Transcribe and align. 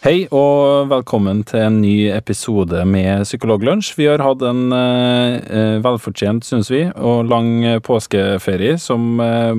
Hei 0.00 0.22
og 0.32 0.86
velkommen 0.88 1.42
til 1.44 1.60
en 1.60 1.74
ny 1.82 2.06
episode 2.08 2.86
med 2.88 3.26
Psykologlunsj. 3.26 3.90
Vi 3.98 4.06
har 4.08 4.22
hatt 4.24 4.40
en 4.48 4.72
eh, 4.72 5.74
velfortjent, 5.84 6.46
syns 6.48 6.70
vi, 6.72 6.86
og 6.96 7.28
lang 7.28 7.50
påskeferie 7.84 8.78
som 8.80 9.20
eh, 9.20 9.52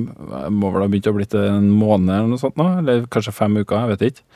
må 0.50 0.72
vel 0.74 0.82
ha 0.82 0.90
begynt 0.90 1.06
å 1.06 1.14
blitt 1.14 1.38
en 1.38 1.70
måned 1.70 2.10
eller 2.10 2.32
noe 2.32 2.42
sånt 2.42 2.58
nå, 2.58 2.66
eller 2.82 3.06
kanskje 3.14 3.36
fem 3.38 3.62
uker, 3.62 3.84
jeg 3.84 3.92
vet 3.92 4.04
ikke. 4.10 4.26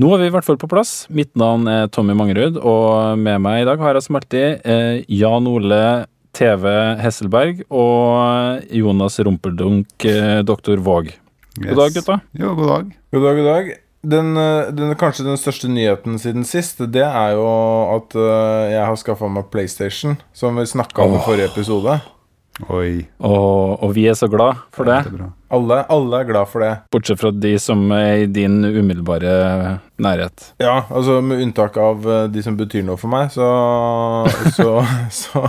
Nå 0.00 0.16
er 0.16 0.24
vi 0.24 0.32
i 0.32 0.34
hvert 0.38 0.48
fall 0.48 0.62
på 0.64 0.72
plass. 0.72 0.96
Mitt 1.12 1.34
navn 1.36 1.68
er 1.68 1.92
Tommy 1.92 2.16
Mangerud, 2.16 2.56
og 2.56 3.20
med 3.20 3.44
meg 3.44 3.60
i 3.66 3.68
dag 3.68 3.84
har 3.84 4.00
jeg 4.00 4.08
som 4.08 4.16
alltid 4.16 4.64
eh, 4.64 5.04
Jan 5.20 5.52
Ole 5.52 5.84
TV 6.32 6.70
Hesselberg 7.04 7.66
og 7.68 8.72
Jonas 8.72 9.20
Rumpeldunk, 9.20 9.98
eh, 10.00 10.38
doktor 10.48 10.80
Våg. 10.80 11.12
God 11.60 11.82
dag, 11.84 11.98
gutta. 12.00 12.22
Jo, 12.32 12.56
god 12.56 12.78
dag. 12.78 12.94
God 13.12 13.28
dag, 13.28 13.42
god 13.44 13.52
dag. 13.52 13.76
Den, 14.06 14.36
eh, 14.36 14.68
den, 14.70 14.94
kanskje 14.94 15.26
den 15.26 15.38
største 15.40 15.68
nyheten 15.72 16.18
siden 16.22 16.44
sist, 16.46 16.78
det 16.94 17.02
er 17.02 17.34
jo 17.34 17.46
at 17.96 18.14
eh, 18.14 18.74
jeg 18.76 18.84
har 18.86 19.00
skaffa 19.00 19.30
meg 19.32 19.48
PlayStation, 19.50 20.20
som 20.36 20.60
vi 20.60 20.66
snakka 20.70 21.08
om 21.08 21.16
i 21.18 21.24
forrige 21.24 21.50
episode. 21.50 21.98
Oi. 22.72 23.02
Og, 23.20 23.82
og 23.84 23.90
vi 23.92 24.06
er 24.08 24.14
så 24.16 24.30
glad 24.32 24.62
for 24.72 24.88
det. 24.88 25.02
Det 25.10 25.18
er. 25.18 25.32
Alle, 25.56 25.80
alle 25.92 26.20
er 26.22 26.28
glad 26.30 26.48
for 26.48 26.64
det. 26.64 26.70
Bortsett 26.94 27.20
fra 27.20 27.32
de 27.34 27.52
som 27.60 27.82
er 27.92 28.22
i 28.22 28.30
din 28.30 28.62
umiddelbare 28.64 29.34
nærhet. 30.02 30.52
Ja, 30.62 30.78
altså 30.88 31.18
med 31.20 31.42
unntak 31.42 31.76
av 31.82 32.06
eh, 32.06 32.24
de 32.30 32.46
som 32.46 32.56
betyr 32.56 32.86
noe 32.86 33.00
for 33.00 33.10
meg, 33.12 33.34
så, 33.34 33.50
så, 34.54 34.80
så 35.20 35.44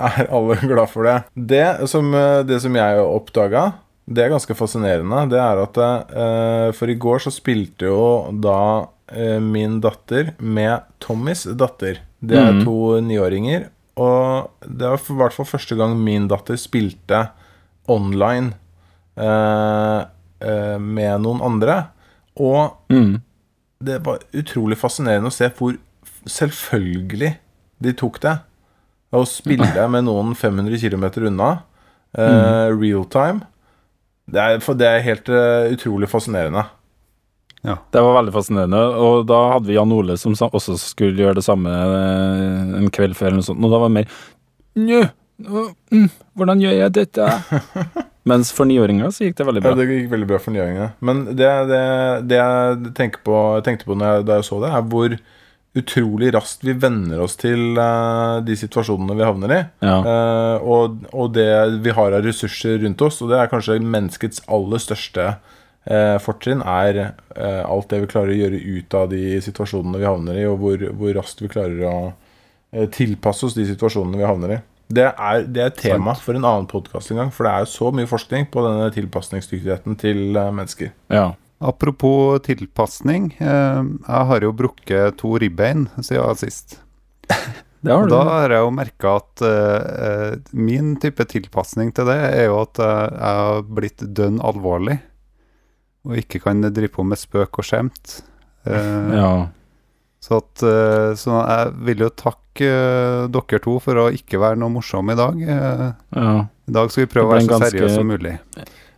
er 0.00 0.24
alle 0.24 0.58
glad 0.64 0.88
for 0.90 1.06
det. 1.06 1.20
Det 1.36 1.66
som, 1.92 2.08
det 2.48 2.64
som 2.64 2.80
jeg 2.80 3.04
oppdaga, 3.04 3.68
det 4.04 4.24
er 4.24 4.32
ganske 4.34 4.56
fascinerende. 4.56 5.22
Det 5.32 5.38
er 5.40 5.60
at 5.62 5.78
eh, 5.80 6.70
For 6.76 6.92
i 6.92 6.98
går 7.00 7.22
så 7.24 7.32
spilte 7.32 7.88
jo 7.88 8.32
da 8.36 8.88
eh, 9.08 9.38
min 9.40 9.78
datter 9.84 10.34
med 10.38 10.84
Tommys 11.00 11.46
datter. 11.56 12.02
Det 12.20 12.36
er 12.36 12.52
mm. 12.52 12.64
to 12.66 12.76
niåringer. 13.04 13.70
Og 14.00 14.50
det 14.66 14.90
var 14.90 15.00
i 15.00 15.16
hvert 15.22 15.36
fall 15.36 15.48
første 15.48 15.78
gang 15.78 15.96
min 15.96 16.28
datter 16.28 16.58
spilte 16.60 17.28
online 17.88 18.52
eh, 19.16 20.00
eh, 20.44 20.76
med 20.80 21.24
noen 21.24 21.40
andre. 21.44 21.84
Og 22.36 22.76
Mm. 22.90 23.22
det 23.80 24.02
var 24.04 24.20
utrolig 24.34 24.76
fascinerende 24.76 25.30
å 25.30 25.34
se 25.34 25.48
hvor 25.54 25.78
selvfølgelig 26.26 27.36
de 27.80 27.92
tok 27.92 28.20
det. 28.20 28.36
Å 29.14 29.24
spille 29.28 29.88
med 29.94 30.04
noen 30.08 30.34
500 30.36 30.76
km 30.82 31.08
unna, 31.30 31.50
eh, 32.18 32.68
real 32.74 33.04
time. 33.08 33.46
Det 34.30 34.40
er, 34.40 34.62
for 34.64 34.78
det 34.78 34.88
er 34.88 35.04
helt 35.04 35.28
uh, 35.28 35.68
utrolig 35.74 36.08
fascinerende. 36.08 36.64
Ja. 37.64 37.78
Det 37.90 38.00
var 38.00 38.18
veldig 38.18 38.32
fascinerende. 38.34 38.80
Og 39.00 39.26
da 39.28 39.40
hadde 39.54 39.68
vi 39.70 39.76
Jan 39.76 39.92
Ole 39.96 40.16
som 40.20 40.36
også 40.36 40.76
skulle 40.80 41.22
gjøre 41.22 41.38
det 41.38 41.46
samme 41.46 41.72
eh, 41.72 42.74
en 42.80 42.90
kveld 42.92 43.16
før, 43.16 43.30
eller 43.30 43.40
noe 43.40 43.46
sånt. 43.46 43.62
Og 43.64 43.72
da 43.72 43.80
var 43.80 43.88
det 43.88 43.96
mer 43.96 44.18
Njø, 44.74 45.04
mm, 45.94 46.08
hvordan 46.36 46.60
gjør 46.60 46.76
jeg 46.76 46.94
dette? 46.98 47.28
Mens 48.28 48.50
for 48.56 48.68
niåringer 48.68 49.12
så 49.14 49.26
gikk 49.26 49.38
det 49.38 49.46
veldig 49.48 49.62
bra. 49.64 49.72
Ja, 49.72 49.78
det 49.80 49.96
gikk 49.96 50.10
veldig 50.12 50.28
bra 50.28 50.40
for 50.42 50.56
niåringer. 50.56 50.92
Men 51.04 51.22
det, 51.30 51.50
det, 51.70 51.80
det 52.28 52.40
jeg 52.40 53.10
på, 53.24 53.38
jeg 53.56 53.66
tenkte 53.68 53.88
på 53.88 53.96
når 53.96 54.10
jeg, 54.10 54.26
da 54.28 54.38
jeg 54.40 54.48
så 54.48 54.60
det, 54.64 54.72
er 54.72 54.86
hvor 54.92 55.16
utrolig 55.74 56.30
raskt 56.34 56.62
vi 56.64 56.74
venner 56.78 57.24
oss 57.24 57.34
til 57.40 57.74
uh, 57.74 58.38
de 58.46 58.54
situasjonene 58.58 59.16
vi 59.18 59.26
havner 59.26 59.54
i. 59.54 59.60
Ja. 59.82 59.96
Uh, 60.06 60.68
og, 60.70 61.00
og 61.10 61.32
det 61.34 61.50
vi 61.84 61.94
har 61.94 62.14
av 62.14 62.22
ressurser 62.26 62.78
rundt 62.84 63.02
oss, 63.02 63.20
og 63.24 63.32
det 63.32 63.40
er 63.40 63.50
kanskje 63.50 63.80
menneskets 63.82 64.44
aller 64.54 64.82
største 64.82 65.32
uh, 65.34 66.16
fortrinn, 66.22 66.62
er 66.62 67.16
alt 67.34 67.90
det 67.90 68.04
vi 68.04 68.10
klarer 68.12 68.30
å 68.30 68.38
gjøre 68.38 68.60
ut 68.62 68.94
av 68.94 69.08
de 69.10 69.40
situasjonene 69.42 69.98
vi 69.98 70.06
havner 70.06 70.38
i, 70.38 70.46
og 70.46 70.60
hvor, 70.62 70.86
hvor 70.94 71.18
raskt 71.18 71.42
vi 71.42 71.50
klarer 71.50 71.82
å 71.90 71.96
tilpasse 72.94 73.48
oss 73.48 73.56
de 73.58 73.66
situasjonene 73.66 74.18
vi 74.18 74.26
havner 74.26 74.54
i. 74.54 74.62
Det 74.94 75.06
er, 75.10 75.46
det 75.50 75.62
er 75.64 75.74
tema 75.74 76.12
for 76.20 76.36
en 76.36 76.44
annen 76.44 76.66
podkast 76.70 77.10
en 77.10 77.18
gang, 77.18 77.30
for 77.34 77.48
det 77.48 77.54
er 77.54 77.64
jo 77.64 77.70
så 77.72 77.90
mye 77.94 78.10
forskning 78.10 78.46
på 78.52 78.62
denne 78.66 78.90
tilpasningsdyktigheten 78.94 79.98
til 79.98 80.38
mennesker. 80.38 80.94
ja. 81.10 81.32
Apropos 81.64 82.38
tilpasning. 82.44 83.30
Eh, 83.40 83.82
jeg 84.04 84.26
har 84.30 84.44
jo 84.44 84.52
brukket 84.56 85.16
to 85.20 85.34
ribbein 85.40 85.86
siden 86.00 86.36
sist. 86.40 86.78
Har 87.84 88.06
du. 88.08 88.14
da 88.14 88.18
har 88.24 88.48
jeg 88.48 88.62
jo 88.64 88.68
merka 88.72 89.10
at 89.18 89.42
eh, 89.44 90.36
min 90.56 90.94
type 91.02 91.20
tilpasning 91.28 91.90
til 91.92 92.06
det 92.08 92.14
er 92.16 92.46
jo 92.46 92.54
at 92.62 92.78
eh, 92.80 93.02
jeg 93.12 93.40
har 93.42 93.58
blitt 93.76 94.04
dønn 94.16 94.38
alvorlig. 94.40 94.94
Og 96.08 96.16
ikke 96.20 96.40
kan 96.46 96.64
drive 96.64 96.88
på 96.94 97.04
med 97.04 97.20
spøk 97.20 97.60
og 97.60 97.68
skjemt. 97.68 98.14
Eh, 98.64 99.12
Ja. 99.18 99.34
Så, 100.24 100.38
at, 100.40 100.62
så 101.20 101.34
jeg 101.44 101.72
vil 101.84 102.00
jo 102.06 102.08
takke 102.16 102.68
dere 103.28 103.58
to 103.60 103.74
for 103.84 103.98
å 104.00 104.06
ikke 104.16 104.38
være 104.40 104.56
noe 104.56 104.72
morsom 104.72 105.10
i 105.12 105.16
dag. 105.20 105.36
Ja. 105.44 106.46
I 106.64 106.72
dag 106.72 106.88
skal 106.88 107.04
vi 107.04 107.10
prøve 107.12 107.28
å 107.28 107.32
være 107.34 107.44
så 107.44 107.50
ganske- 107.52 107.68
seriøse 107.74 107.98
som 107.98 108.08
mulig. 108.08 108.32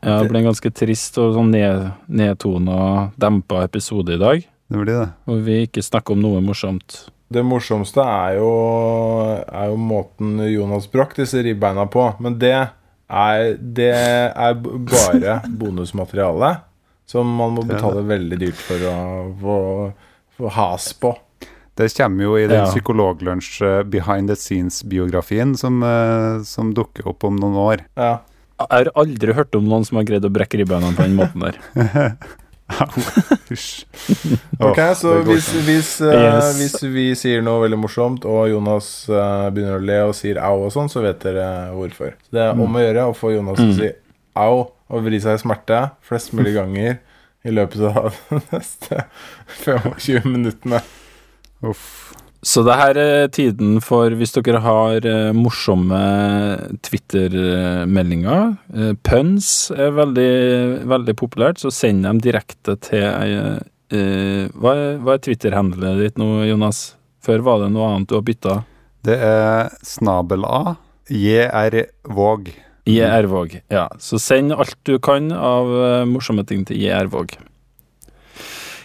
Ja, 0.06 0.20
det 0.22 0.30
ble 0.30 0.40
en 0.40 0.48
ganske 0.52 0.70
trist 0.70 1.18
og 1.18 1.34
sånn 1.34 1.50
ned, 1.50 1.88
nedtona 2.06 2.76
og 2.76 3.18
dempa 3.20 3.64
episode 3.66 4.14
i 4.14 4.20
dag. 4.22 4.46
Det 4.70 4.80
blir 4.80 4.92
det. 4.92 5.08
Hvor 5.26 5.42
vi 5.46 5.60
ikke 5.66 5.82
snakker 5.82 6.14
om 6.14 6.22
noe 6.22 6.42
morsomt. 6.44 7.00
Det 7.26 7.42
morsomste 7.42 8.04
er 8.06 8.36
jo, 8.38 8.50
er 9.50 9.72
jo 9.72 9.78
måten 9.82 10.38
Jonas 10.46 10.86
brakk 10.90 11.16
disse 11.18 11.42
ribbeina 11.42 11.88
på. 11.90 12.06
Men 12.22 12.38
det 12.38 12.54
er, 12.54 13.56
det 13.58 13.92
er 13.94 14.54
bare 14.62 15.40
bonusmateriale 15.60 16.54
som 17.06 17.28
man 17.38 17.54
må 17.54 17.62
betale 17.66 18.02
veldig 18.06 18.38
dyrt 18.40 18.58
for 18.58 18.82
å 18.90 18.96
få, 19.42 19.58
få 20.38 20.54
has 20.54 20.90
på. 20.98 21.12
Det 21.76 21.90
kommer 21.92 22.24
jo 22.24 22.38
i 22.38 22.46
den 22.48 22.62
Ja. 22.62 22.70
Psykologlunsj 22.70 23.60
eh, 23.62 23.82
behind 23.84 24.30
the 24.30 24.36
scenes-biografien 24.38 25.52
som, 25.60 25.82
eh, 25.82 26.42
som 26.42 26.72
dukker 26.74 27.06
opp 27.10 27.26
om 27.28 27.36
noen 27.36 27.58
år. 27.60 27.84
Ja. 27.94 28.14
Jeg 28.56 28.68
har 28.72 28.88
aldri 28.96 29.34
hørt 29.36 29.54
om 29.58 29.66
noen 29.68 29.84
som 29.84 29.98
har 30.00 30.06
greid 30.08 30.24
å 30.24 30.30
brekke 30.32 30.56
ribbeina 30.62 30.88
på 30.96 31.04
den 31.04 31.16
måten 31.18 31.42
der. 31.44 31.58
Hysj. 33.50 33.84
Ok, 34.58 34.78
så 34.98 35.12
hvis, 35.26 35.50
hvis, 35.66 35.90
uh, 36.02 36.10
Yes. 36.16 36.56
hvis 36.58 36.76
vi 36.90 37.04
sier 37.18 37.44
noe 37.46 37.62
veldig 37.62 37.78
morsomt, 37.78 38.24
og 38.26 38.48
Jonas 38.50 38.88
uh, 39.12 39.46
begynner 39.54 39.78
å 39.78 39.84
le 39.86 39.98
og 40.08 40.16
sier 40.18 40.40
au 40.42 40.64
og 40.66 40.72
sånn, 40.74 40.90
så 40.90 41.04
vet 41.04 41.20
dere 41.22 41.46
hvorfor. 41.76 42.16
Så 42.26 42.34
det 42.38 42.42
er 42.48 42.58
om 42.64 42.74
å 42.80 42.82
gjøre 42.82 43.06
å 43.10 43.14
få 43.16 43.34
Jonas 43.36 43.60
til 43.60 43.70
å 43.70 43.76
si 43.78 43.92
au 44.36 44.56
og 44.86 45.02
vri 45.06 45.18
seg 45.22 45.38
i 45.38 45.42
smerte 45.44 45.80
flest 46.06 46.34
mulig 46.36 46.56
ganger 46.58 46.98
i 47.46 47.54
løpet 47.54 47.86
av 47.92 48.16
de 48.32 48.40
neste 48.50 49.04
25 49.62 50.26
minuttene. 50.32 50.82
Uff. 51.66 52.14
Så 52.46 52.62
det 52.62 52.76
her 52.78 52.98
er 53.00 53.30
tiden 53.34 53.80
for, 53.82 54.12
hvis 54.14 54.36
dere 54.36 54.60
har 54.62 55.06
eh, 55.08 55.34
morsomme 55.34 55.98
Twitter-meldinger 56.86 58.52
eh, 58.70 58.92
Puns 59.02 59.48
er 59.74 59.96
veldig, 59.96 60.34
veldig 60.86 61.14
populært, 61.18 61.58
så 61.58 61.72
send 61.74 62.06
dem 62.06 62.20
direkte 62.22 62.76
til 62.86 63.02
eh, 63.02 63.56
eh, 63.90 64.44
Hva 64.54 64.74
er, 64.76 65.00
hva 65.02 65.16
er 65.16 65.24
Twitter-handlet 65.26 65.98
ditt 66.04 66.20
nå, 66.22 66.44
Jonas? 66.46 66.92
Før 67.26 67.42
var 67.48 67.64
det 67.64 67.72
noe 67.74 67.88
annet 67.90 68.12
du 68.12 68.14
har 68.14 68.22
bytta? 68.28 68.60
Det 69.06 69.16
er 69.26 69.72
snabel 69.82 70.46
A, 70.46 70.76
JR 71.10 71.80
Våg. 72.06 72.52
JR 72.86 73.26
Våg. 73.26 73.56
Ja, 73.74 73.88
så 73.98 74.20
send 74.22 74.54
alt 74.54 74.78
du 74.86 75.00
kan 75.02 75.32
av 75.34 75.72
morsomme 76.06 76.46
ting 76.46 76.62
til 76.68 76.78
JR 76.78 77.10
Våg. 77.10 77.34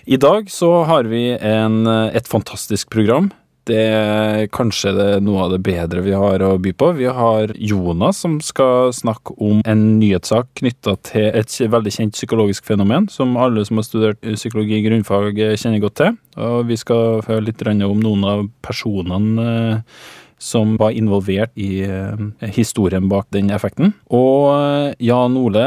I 0.10 0.18
dag 0.18 0.50
så 0.50 0.72
har 0.90 1.06
vi 1.14 1.28
en, 1.38 1.86
et 1.86 2.26
fantastisk 2.26 2.90
program. 2.90 3.30
Det 3.70 3.78
er 3.78 4.48
kanskje 4.50 4.94
det 4.98 5.08
er 5.16 5.24
noe 5.24 5.44
av 5.46 5.52
det 5.54 5.60
bedre 5.66 6.02
vi 6.02 6.16
har 6.18 6.42
å 6.42 6.56
by 6.62 6.72
på. 6.74 6.88
Vi 6.98 7.10
har 7.14 7.54
Jonas 7.62 8.22
som 8.24 8.40
skal 8.42 8.90
snakke 8.96 9.36
om 9.38 9.62
en 9.70 9.84
nyhetssak 10.00 10.50
knytta 10.62 10.96
til 11.06 11.28
et 11.30 11.54
veldig 11.76 11.94
kjent 11.94 12.18
psykologisk 12.18 12.66
fenomen, 12.66 13.06
som 13.14 13.38
alle 13.38 13.66
som 13.68 13.78
har 13.78 13.86
studert 13.86 14.22
psykologi 14.24 14.80
i 14.80 14.86
grunnfag 14.88 15.38
eh, 15.38 15.54
kjenner 15.60 15.84
godt 15.84 16.00
til. 16.02 16.18
Og 16.42 16.66
vi 16.72 16.80
skal 16.80 17.22
høre 17.28 17.46
litt 17.46 17.62
om 17.62 18.02
noen 18.02 18.26
av 18.26 18.44
personene 18.66 19.46
eh, 19.46 20.02
som 20.42 20.74
var 20.82 20.96
involvert 20.98 21.52
i 21.62 21.84
eh, 21.86 22.22
historien 22.56 23.06
bak 23.12 23.28
den 23.36 23.52
effekten. 23.54 23.92
Og 24.10 24.48
eh, 24.56 24.96
Jan 25.06 25.36
Ole 25.38 25.66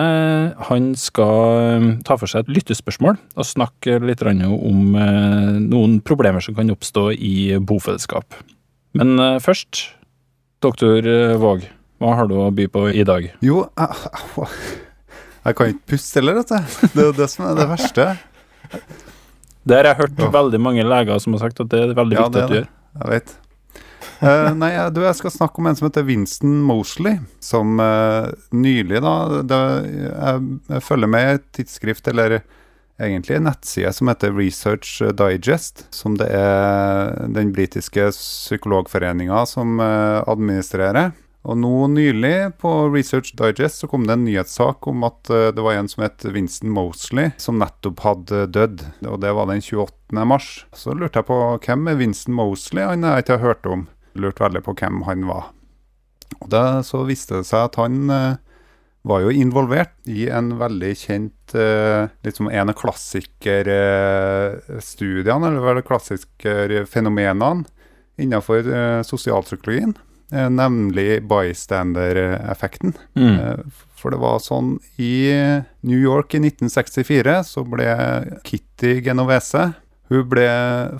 han 0.68 0.88
skal 0.98 1.60
eh, 1.76 1.86
ta 2.06 2.16
for 2.18 2.30
seg 2.30 2.42
et 2.44 2.50
lyttespørsmål 2.56 3.14
og 3.38 3.46
snakke 3.46 4.00
litt 4.02 4.24
om 4.24 4.96
noen 4.96 5.98
problemer 6.02 6.42
som 6.42 6.56
kan 6.58 6.72
oppstå 6.74 7.10
i 7.14 7.54
bofellesskap. 7.62 8.34
Men 8.98 9.18
først, 9.42 9.90
doktor 10.62 11.04
Våg, 11.42 11.64
Hva 12.02 12.14
har 12.18 12.28
du 12.30 12.34
å 12.40 12.48
by 12.54 12.66
på 12.70 12.86
i 12.94 13.04
dag? 13.06 13.26
Jo, 13.44 13.64
jeg, 13.78 15.54
kan 15.58 15.70
ikke 15.70 15.94
puste 15.94 16.18
heller, 16.20 16.40
vet 16.40 16.50
du. 16.50 16.88
Det 16.94 17.02
er 17.02 17.08
jo 17.10 17.16
det 17.20 17.30
som 17.30 17.46
er 17.50 17.58
det 17.58 17.68
verste. 17.70 18.08
Det 19.64 19.78
har 19.78 19.90
jeg 19.90 20.00
hørt 20.02 20.22
veldig 20.34 20.60
mange 20.62 20.84
leger 20.86 21.22
som 21.22 21.36
har 21.36 21.46
sagt 21.46 21.62
at 21.62 21.70
det 21.72 21.82
er 21.82 21.94
veldig 21.96 22.18
Ja, 22.18 22.26
viktig 22.26 22.34
det 22.34 22.42
er 22.42 22.44
at 22.44 22.50
du 22.50 22.56
det. 22.58 22.62
gjør. 22.64 22.70
Jeg 23.04 23.12
vet. 23.14 23.34
Eh, 24.24 24.50
nei, 24.56 24.72
du, 24.94 25.02
jeg 25.04 25.18
skal 25.18 25.32
snakke 25.34 25.60
om 25.60 25.68
en 25.68 25.76
som 25.76 25.88
heter 25.88 26.06
Winston 26.08 26.56
Mosley, 26.64 27.18
som 27.44 27.76
uh, 27.80 28.30
nylig, 28.56 29.02
da 29.04 29.42
det, 29.44 29.62
jeg, 30.06 30.44
jeg 30.70 30.84
følger 30.86 31.10
med 31.12 31.26
i 31.26 31.34
et 31.38 31.48
tidsskrift, 31.58 32.08
eller 32.08 32.38
egentlig 32.96 33.36
en 33.36 33.48
nettside, 33.50 33.92
som 33.92 34.08
heter 34.08 34.32
Research 34.32 35.02
Digest, 35.18 35.84
som 35.92 36.16
det 36.20 36.30
er 36.32 37.12
den 37.36 37.52
britiske 37.52 38.08
psykologforeninga 38.14 39.44
som 39.50 39.76
uh, 39.82 40.22
administrerer. 40.24 41.12
Og 41.44 41.58
nå 41.60 41.74
nylig, 41.92 42.54
på 42.56 42.70
Research 42.88 43.34
Digest, 43.36 43.82
så 43.82 43.90
kom 43.90 44.06
det 44.08 44.14
en 44.16 44.22
nyhetssak 44.24 44.86
om 44.88 45.04
at 45.04 45.28
det 45.28 45.60
var 45.60 45.76
en 45.76 45.90
som 45.92 46.06
het 46.06 46.24
Winston 46.24 46.70
Mosley, 46.72 47.34
som 47.36 47.58
nettopp 47.60 48.00
hadde 48.00 48.46
dødd. 48.54 48.86
Og 49.10 49.18
det 49.20 49.34
var 49.36 49.50
den 49.50 49.60
28. 49.60 50.24
mars. 50.24 50.48
Så 50.72 50.96
lurte 50.96 51.20
jeg 51.20 51.28
på 51.28 51.36
hvem 51.66 51.92
er 51.92 52.00
Winston 52.00 52.38
Mosley? 52.38 52.86
Han 52.88 53.04
har 53.04 53.20
jeg 53.20 53.26
ikke 53.26 53.42
hørt 53.44 53.68
om. 53.68 53.84
Lurte 54.14 54.44
veldig 54.46 54.62
på 54.66 54.74
hvem 54.78 54.96
han 55.08 55.20
var. 55.28 55.44
Og 56.40 56.48
det, 56.50 56.66
så 56.88 56.96
viste 57.08 57.34
det 57.40 57.46
seg 57.48 57.60
at 57.68 57.76
han 57.80 57.94
eh, 58.10 58.36
var 59.04 59.20
jo 59.20 59.30
involvert 59.36 59.92
i 60.08 60.28
en 60.32 60.58
veldig 60.60 60.94
kjent 60.96 61.54
uh, 61.58 62.08
liksom 62.24 62.48
En 62.48 62.70
av 62.72 62.76
klassikerstudiene, 62.78 65.46
eller 65.50 65.60
vel 65.60 65.82
klassikerfenomenene 65.84 67.64
innenfor 68.16 68.64
uh, 68.64 69.02
sosialpsykologien, 69.04 69.92
eh, 70.32 70.50
nemlig 70.50 71.22
bystander-effekten. 71.28 72.92
Mm. 73.18 73.34
Eh, 73.34 73.58
For 73.98 74.10
det 74.12 74.20
var 74.20 74.38
sånn 74.44 74.78
i 75.00 75.32
New 75.88 75.98
York 75.98 76.34
i 76.36 76.38
1964 76.44 77.42
så 77.48 77.64
ble 77.64 77.88
Kitty 78.44 79.00
Genovese 79.02 79.72
Hun 80.12 80.26
ble 80.28 80.48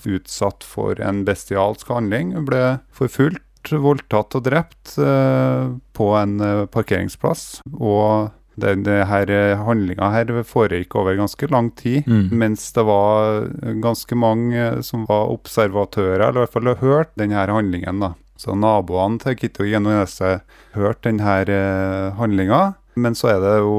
utsatt 0.09 0.65
for 0.67 1.01
en 1.03 1.25
bestialsk 1.27 1.91
handling. 1.93 2.33
Hun 2.37 2.47
ble 2.49 2.63
forfulgt, 2.95 3.43
voldtatt 3.71 4.37
og 4.37 4.47
drept 4.47 4.97
eh, 5.01 5.75
på 5.97 6.09
en 6.21 6.41
eh, 6.45 6.65
parkeringsplass. 6.73 7.63
Og 7.75 8.33
denne 8.61 9.01
handlinga 9.09 10.13
her 10.15 10.29
foregikk 10.47 10.95
over 11.01 11.17
ganske 11.19 11.49
lang 11.51 11.73
tid. 11.75 12.07
Mm. 12.07 12.29
Mens 12.39 12.69
det 12.77 12.85
var 12.87 13.49
ganske 13.83 14.19
mange 14.19 14.69
som 14.87 15.09
var 15.09 15.33
observatører, 15.35 16.29
eller 16.29 16.39
i 16.39 16.45
hvert 16.45 16.55
fall 16.55 16.77
hørt 16.83 17.17
denne 17.19 17.49
handlingen. 17.51 18.05
da. 18.05 18.15
Så 18.39 18.55
naboene 18.59 19.21
til 19.23 19.37
Kitty 19.39 19.67
og 19.67 19.73
Genovese 19.73 20.39
hørte 20.75 21.11
denne 21.11 22.15
handlinga. 22.19 22.63
Men 22.97 23.15
så 23.19 23.29
er 23.35 23.41
det 23.43 23.55
jo 23.61 23.75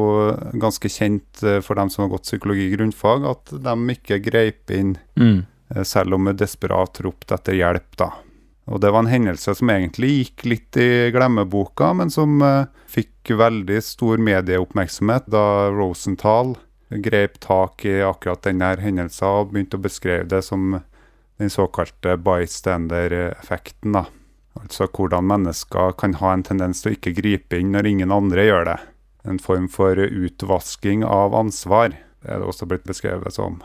ganske 0.60 0.90
kjent 0.92 1.44
eh, 1.44 1.62
for 1.64 1.76
dem 1.80 1.90
som 1.90 2.04
har 2.06 2.14
gått 2.16 2.28
psykologi 2.28 2.70
grunnfag, 2.76 3.26
at 3.30 3.54
de 3.64 3.76
ikke 3.96 4.22
greip 4.26 4.72
inn 4.72 4.98
Mm. 5.16 5.46
eh, 5.76 5.84
selv 5.84 6.14
om 6.14 6.28
hun 6.28 6.36
desperat 6.36 7.00
ropte 7.02 7.34
etter 7.36 7.54
hjelp, 7.56 7.96
da. 7.98 8.12
Og 8.68 8.82
det 8.82 8.90
var 8.92 9.04
en 9.04 9.12
hendelse 9.14 9.54
som 9.56 9.70
egentlig 9.70 10.10
gikk 10.26 10.46
litt 10.46 10.78
i 10.82 11.12
glemmeboka, 11.14 11.94
men 11.96 12.10
som 12.10 12.42
eh, 12.42 12.66
fikk 12.90 13.36
veldig 13.38 13.82
stor 13.84 14.18
medieoppmerksomhet 14.18 15.28
da 15.30 15.70
Rosenthal 15.70 16.56
grep 16.90 17.40
tak 17.40 17.86
i 17.86 18.02
akkurat 18.06 18.42
denne 18.46 18.76
hendelsen 18.80 19.28
og 19.28 19.52
begynte 19.54 19.78
å 19.78 19.82
beskrive 19.86 20.28
det 20.30 20.44
som 20.46 20.82
den 21.38 21.50
såkalte 21.50 22.18
bystander-effekten. 22.18 23.92
da. 23.94 24.06
Altså 24.56 24.88
hvordan 24.88 25.26
mennesker 25.28 25.92
kan 26.00 26.14
ha 26.22 26.34
en 26.34 26.44
tendens 26.44 26.82
til 26.82 26.94
å 26.94 26.96
ikke 26.96 27.16
gripe 27.18 27.60
inn 27.60 27.74
når 27.76 27.90
ingen 27.90 28.12
andre 28.12 28.46
gjør 28.48 28.66
det. 28.70 28.78
En 29.26 29.42
form 29.42 29.70
for 29.72 29.98
utvasking 29.98 31.06
av 31.06 31.36
ansvar, 31.38 31.96
er 32.26 32.42
det 32.42 32.50
også 32.50 32.68
blitt 32.70 32.86
beskrevet 32.86 33.34
som. 33.36 33.60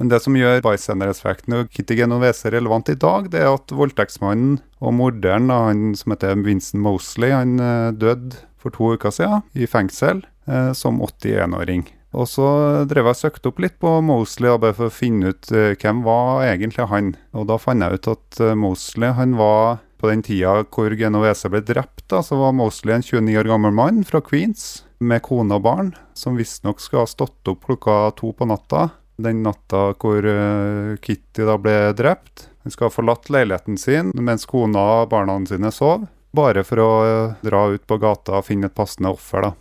Men 0.00 0.08
det 0.08 0.22
som 0.24 0.36
gjør 0.38 0.62
bystander-effekten 0.64 1.58
og 1.58 1.72
Kitty 1.74 1.98
Genovese 1.98 2.48
relevant 2.54 2.88
i 2.88 2.96
dag, 2.96 3.28
det 3.28 3.42
er 3.42 3.50
at 3.52 3.74
voldtektsmannen 3.76 4.56
og 4.80 4.94
morderen, 4.96 5.52
han 5.52 5.90
som 5.98 6.14
heter 6.14 6.40
Vincent 6.40 6.80
Mosley, 6.80 7.34
han 7.34 7.60
eh, 7.60 7.90
døde 7.92 8.38
for 8.60 8.72
to 8.72 8.94
uker 8.96 9.12
siden 9.12 9.44
i 9.52 9.68
fengsel 9.68 10.22
eh, 10.48 10.72
som 10.76 11.02
81-åring. 11.04 11.84
Og 12.16 12.26
så 12.26 12.48
drev 12.90 13.06
jeg 13.06 13.14
og 13.14 13.20
søkte 13.20 13.52
opp 13.52 13.60
litt 13.62 13.76
på 13.82 13.92
Mosley 14.02 14.56
bare 14.56 14.74
for 14.78 14.88
å 14.88 14.94
finne 14.94 15.34
ut 15.34 15.52
eh, 15.52 15.76
hvem 15.76 16.00
var 16.06 16.46
egentlig 16.48 16.88
han. 16.90 17.14
Og 17.36 17.46
da 17.52 17.60
fant 17.60 17.84
jeg 17.84 18.00
ut 18.00 18.12
at 18.16 18.40
eh, 18.42 18.56
Mosley 18.58 19.12
han 19.20 19.36
var 19.38 19.82
på 20.00 20.08
den 20.08 20.24
tida 20.24 20.62
hvor 20.64 20.96
Genovese 20.96 21.52
ble 21.52 21.60
drept, 21.60 22.06
da, 22.08 22.24
så 22.24 22.40
var 22.40 22.56
Mosley 22.56 22.96
en 22.96 23.04
29 23.04 23.36
år 23.44 23.52
gammel 23.52 23.76
mann 23.76 24.00
fra 24.08 24.24
Queens 24.24 24.80
med 25.00 25.22
kone 25.24 25.56
og 25.56 25.64
barn, 25.64 25.92
som 26.14 26.36
visstnok 26.36 26.80
skal 26.80 27.04
ha 27.04 27.08
stått 27.08 27.48
opp 27.48 27.64
klokka 27.64 28.10
to 28.18 28.32
på 28.36 28.48
natta. 28.48 28.88
Den 29.20 29.42
natta 29.44 29.90
hvor 30.00 30.24
eh, 30.24 30.96
Kitty 31.00 31.44
da 31.48 31.56
ble 31.60 31.92
drept. 31.96 32.48
Hun 32.64 32.72
skal 32.72 32.88
ha 32.88 32.94
forlatt 32.94 33.30
leiligheten 33.32 33.78
sin 33.80 34.12
mens 34.20 34.46
kona 34.48 34.82
og 35.00 35.10
barna 35.12 35.38
sine 35.48 35.72
sov, 35.72 36.04
bare 36.36 36.64
for 36.68 36.84
å 36.84 36.90
eh, 37.06 37.38
dra 37.44 37.66
ut 37.72 37.86
på 37.88 38.00
gata 38.00 38.38
og 38.40 38.46
finne 38.48 38.68
et 38.68 38.76
passende 38.76 39.12
offer. 39.16 39.48
da. 39.48 39.54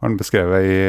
Har 0.00 0.08
han 0.08 0.18
beskrevet 0.20 0.64
i 0.64 0.80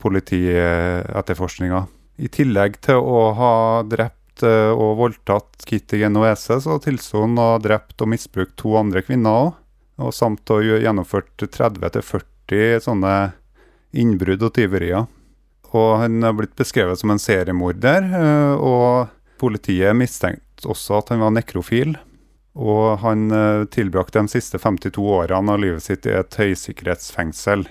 politietterforskninga. 0.00 1.86
I 2.16 2.28
tillegg 2.32 2.78
til 2.84 3.00
å 3.00 3.32
ha 3.36 3.54
drept 3.88 4.44
eh, 4.44 4.72
og 4.72 4.96
voldtatt 5.00 5.64
Kitty 5.68 6.00
Genovese, 6.04 6.60
så 6.60 6.78
tilsto 6.84 7.24
han 7.24 7.36
å 7.40 7.52
ha 7.54 7.58
drept 7.64 8.00
og 8.04 8.12
misbrukt 8.12 8.56
to 8.60 8.76
andre 8.80 9.04
kvinner 9.04 9.42
òg. 9.42 9.52
Og 10.04 10.12
samt 10.12 10.52
å 10.52 10.60
ha 10.60 10.80
gjennomført 10.84 11.40
30-40 11.40 12.35
sånne 12.82 13.14
innbrudd 13.96 14.44
og 14.46 14.54
tyverier. 14.56 15.06
Og 15.74 15.92
han 16.00 16.24
er 16.24 16.34
blitt 16.36 16.56
beskrevet 16.58 17.00
som 17.00 17.12
en 17.12 17.22
seriemorder, 17.22 18.10
eh, 18.16 18.54
og 18.56 19.08
politiet 19.40 19.96
mistenkte 19.98 20.70
også 20.70 21.00
at 21.00 21.10
han 21.12 21.24
var 21.24 21.34
nekrofil. 21.36 21.96
Og 22.56 23.00
han 23.02 23.26
eh, 23.34 23.64
tilbrakte 23.72 24.22
de 24.22 24.32
siste 24.32 24.60
52 24.62 25.02
årene 25.02 25.56
av 25.56 25.60
livet 25.60 25.84
sitt 25.84 26.06
i 26.08 26.14
et 26.16 26.38
høysikkerhetsfengsel. 26.40 27.66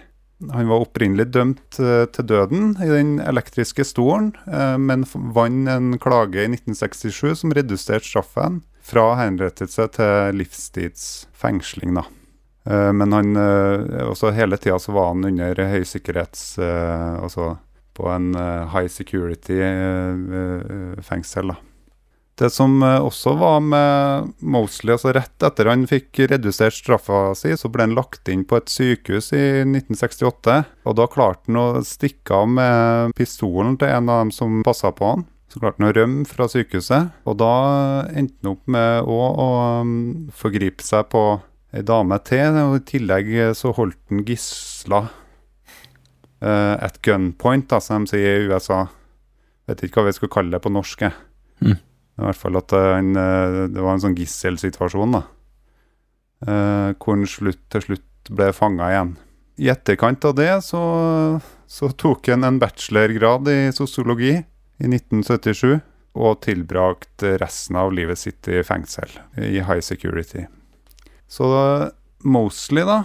Han 0.51 0.67
var 0.67 0.83
opprinnelig 0.83 1.29
dømt 1.33 1.79
eh, 1.79 2.03
til 2.13 2.27
døden 2.29 2.75
i 2.83 2.91
den 2.91 3.15
elektriske 3.23 3.87
stolen, 3.87 4.33
men 4.45 5.07
vant 5.33 5.71
en 5.71 5.95
klage 6.01 6.43
i 6.43 6.51
1967 6.51 7.41
som 7.41 7.55
reduserte 7.55 8.05
straffen 8.05 8.61
fra 8.85 9.07
henrettelse 9.23 9.87
til 9.95 10.43
livstidsfengsling. 10.43 11.95
da. 11.97 12.05
Eh, 12.65 12.91
Men 12.93 13.13
han, 13.13 13.35
eh, 13.35 14.07
også 14.09 14.33
hele 14.33 14.57
tida 14.57 14.79
så 14.79 14.91
var 14.95 15.13
han 15.13 15.25
under 15.31 15.55
høysikkerhets... 15.55 16.57
eh, 16.59 17.23
Altså 17.23 17.55
på 17.95 18.09
en 18.11 18.33
high 18.73 18.89
security 18.91 19.55
eh, 19.63 20.17
eh, 20.39 20.97
fengsel. 21.01 21.53
da. 21.53 21.55
Det 22.35 22.49
som 22.51 22.81
også 22.83 23.37
var 23.39 23.61
med 23.63 24.33
Mosley, 24.43 24.91
altså 24.91 25.13
rett 25.15 25.45
etter 25.47 25.69
han 25.71 25.85
fikk 25.87 26.19
redusert 26.27 26.75
straffa 26.75 27.29
si, 27.39 27.53
så 27.55 27.69
ble 27.71 27.85
han 27.85 27.95
lagt 27.95 28.27
inn 28.27 28.43
på 28.43 28.57
et 28.59 28.67
sykehus 28.67 29.31
i 29.31 29.61
1968. 29.63 30.57
Og 30.83 30.97
da 30.99 31.07
klarte 31.07 31.47
han 31.47 31.61
å 31.61 31.65
stikke 31.87 32.35
av 32.41 32.51
med 32.57 33.15
pistolen 33.15 33.77
til 33.79 33.87
en 33.87 34.11
av 34.11 34.25
dem 34.25 34.35
som 34.35 34.59
passa 34.67 34.91
på 34.91 35.13
han. 35.13 35.23
Så 35.47 35.63
klarte 35.63 35.79
han 35.79 35.93
å 35.93 35.95
rømme 35.95 36.27
fra 36.27 36.49
sykehuset. 36.51 37.13
Og 37.23 37.39
da 37.39 37.53
endte 38.11 38.35
han 38.43 38.51
opp 38.57 38.67
med 38.67 39.07
å, 39.07 39.19
å 39.31 39.49
um, 39.87 39.95
forgripe 40.35 40.83
seg 40.83 41.07
på 41.15 41.23
ei 41.75 41.85
dame 41.85 42.19
til. 42.27 42.59
Og 42.63 42.79
i 42.79 42.85
tillegg 42.87 43.31
så 43.57 43.73
holdt 43.75 43.99
han 44.11 44.25
gisla 44.27 45.05
uh, 46.45 46.75
at 46.79 47.01
gunpoint, 47.05 47.67
da, 47.71 47.81
som 47.83 48.05
de 48.05 48.15
sier 48.15 48.43
i 48.43 48.49
USA. 48.49 48.85
Vet 49.69 49.85
ikke 49.85 50.01
hva 50.01 50.09
vi 50.09 50.17
skulle 50.17 50.33
kalle 50.33 50.53
det 50.55 50.63
på 50.63 50.73
norsk. 50.73 51.07
Mm. 51.65 51.77
I 52.15 52.23
hvert 52.23 52.39
fall 52.39 52.55
at 52.59 52.71
en, 52.77 53.15
eh, 53.19 53.55
det 53.73 53.81
var 53.81 53.95
en 53.95 54.03
sånn 54.05 54.15
gisselsituasjon, 54.15 55.17
da. 55.17 55.23
Uh, 56.45 56.93
hvor 57.01 57.15
han 57.15 57.25
slutt, 57.27 57.63
til 57.73 57.83
slutt 57.83 58.29
ble 58.29 58.51
fanga 58.55 58.91
igjen. 58.93 59.15
I 59.59 59.71
etterkant 59.71 60.27
av 60.27 60.35
det 60.37 60.51
så, 60.67 60.83
så 61.67 61.89
tok 61.97 62.29
han 62.31 62.45
en 62.47 62.59
bachelorgrad 62.61 63.49
i 63.51 63.59
sosiologi 63.75 64.35
i 64.35 64.87
1977. 64.91 65.81
Og 66.15 66.37
tilbrakt 66.45 67.25
resten 67.41 67.75
av 67.75 67.91
livet 67.91 68.21
sitt 68.21 68.47
i 68.47 68.61
fengsel, 68.63 69.09
i 69.35 69.59
high 69.59 69.83
security. 69.83 70.45
Så 71.31 71.47
Mosley, 72.25 72.85
da, 72.87 73.03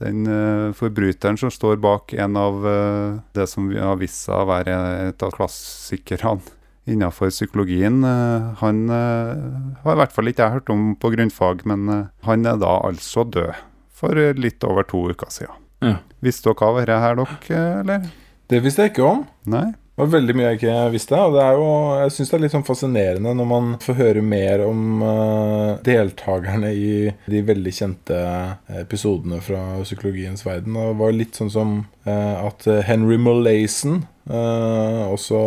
den 0.00 0.24
uh, 0.26 0.72
forbryteren 0.76 1.38
som 1.40 1.52
står 1.52 1.80
bak 1.82 2.14
en 2.16 2.38
av 2.40 2.64
uh, 2.64 3.18
det 3.36 3.46
som 3.50 3.68
har 3.74 3.98
vist 4.00 4.24
seg 4.24 4.42
å 4.42 4.48
være 4.48 4.76
et 5.10 5.24
av 5.26 5.34
klassikerne 5.34 6.40
innenfor 6.90 7.30
psykologien. 7.30 8.00
uh, 8.02 8.54
han 8.62 8.86
har 8.90 9.92
i 9.92 10.00
hvert 10.00 10.14
fall 10.14 10.32
ikke 10.32 10.46
jeg 10.46 10.56
hørt 10.58 10.72
om 10.72 10.94
på 10.96 11.12
grunnfag, 11.14 11.66
men 11.68 12.08
han 12.26 12.48
er 12.48 12.56
da 12.62 12.78
altså 12.88 13.26
død 13.28 13.52
for 14.00 14.16
litt 14.16 14.64
over 14.64 14.86
to 14.88 15.04
uker 15.12 15.28
siden. 15.32 15.60
Ja. 15.84 15.98
Visste 16.24 16.48
dere 16.50 16.72
hva 16.72 16.80
dette 16.80 17.00
her, 17.04 17.20
dere, 17.20 17.60
eller? 17.82 18.08
Det 18.50 18.58
visste 18.64 18.86
jeg 18.86 18.94
ikke 18.94 19.06
om. 19.06 19.22
Nei? 19.52 19.68
Det 20.00 20.06
var 20.06 20.12
veldig 20.16 20.34
mye 20.38 20.46
jeg 20.48 20.58
ikke 20.60 20.76
visste. 20.94 21.18
Og 21.20 21.34
det 21.36 21.42
er 21.44 21.58
jo, 21.60 21.66
jeg 22.00 22.14
syns 22.16 22.30
det 22.32 22.36
er 22.38 22.42
litt 22.46 22.54
sånn 22.54 22.64
fascinerende 22.66 23.34
når 23.36 23.48
man 23.50 23.70
får 23.84 23.98
høre 24.00 24.22
mer 24.24 24.64
om 24.64 25.02
uh, 25.04 25.74
deltakerne 25.84 26.70
i 26.72 26.92
de 27.30 27.42
veldig 27.50 27.74
kjente 27.76 28.20
episodene 28.80 29.40
fra 29.44 29.60
psykologiens 29.84 30.44
verden. 30.46 30.76
Og 30.80 30.94
det 30.94 30.98
var 31.02 31.12
litt 31.18 31.36
sånn 31.40 31.52
som 31.52 31.74
uh, 32.08 32.46
at 32.46 32.64
Henry 32.88 33.18
Molaison 33.20 34.00
uh, 34.30 35.04
også 35.12 35.40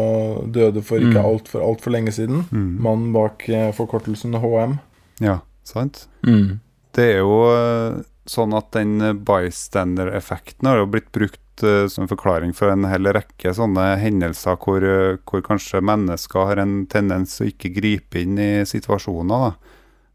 døde 0.54 0.86
for 0.86 1.02
ikke 1.02 1.18
Mm. 1.18 1.30
altfor 1.34 1.62
alt 1.66 1.82
for 1.82 1.94
lenge 1.98 2.14
siden. 2.14 2.46
Mm. 2.52 2.70
Mannen 2.84 3.14
bak 3.16 3.44
forkortelsen 3.78 4.38
HM. 4.40 4.78
Ja, 5.24 5.40
sant? 5.68 6.08
Mm. 6.26 6.60
Det 6.94 7.06
er 7.16 7.20
jo 7.24 7.38
eh, 7.50 8.02
sånn 8.30 8.54
at 8.54 8.68
den 8.76 9.02
eh, 9.02 9.14
bystander-effekten 9.18 10.68
har 10.70 10.78
jo 10.82 10.90
blitt 10.94 11.10
brukt 11.16 11.40
eh, 11.62 11.86
som 11.92 12.10
forklaring 12.10 12.56
for 12.58 12.72
en 12.74 12.88
hel 12.90 13.12
rekke 13.14 13.54
sånne 13.54 13.94
hendelser 14.02 14.58
hvor, 14.64 14.82
uh, 14.82 15.20
hvor 15.30 15.44
kanskje 15.46 15.84
mennesker 15.86 16.50
har 16.50 16.62
en 16.64 16.88
tendens 16.90 17.38
til 17.38 17.46
å 17.46 17.52
ikke 17.52 17.74
gripe 17.76 18.24
inn 18.24 18.40
i 18.42 18.52
situasjoner. 18.66 19.52
Da. 19.52 19.74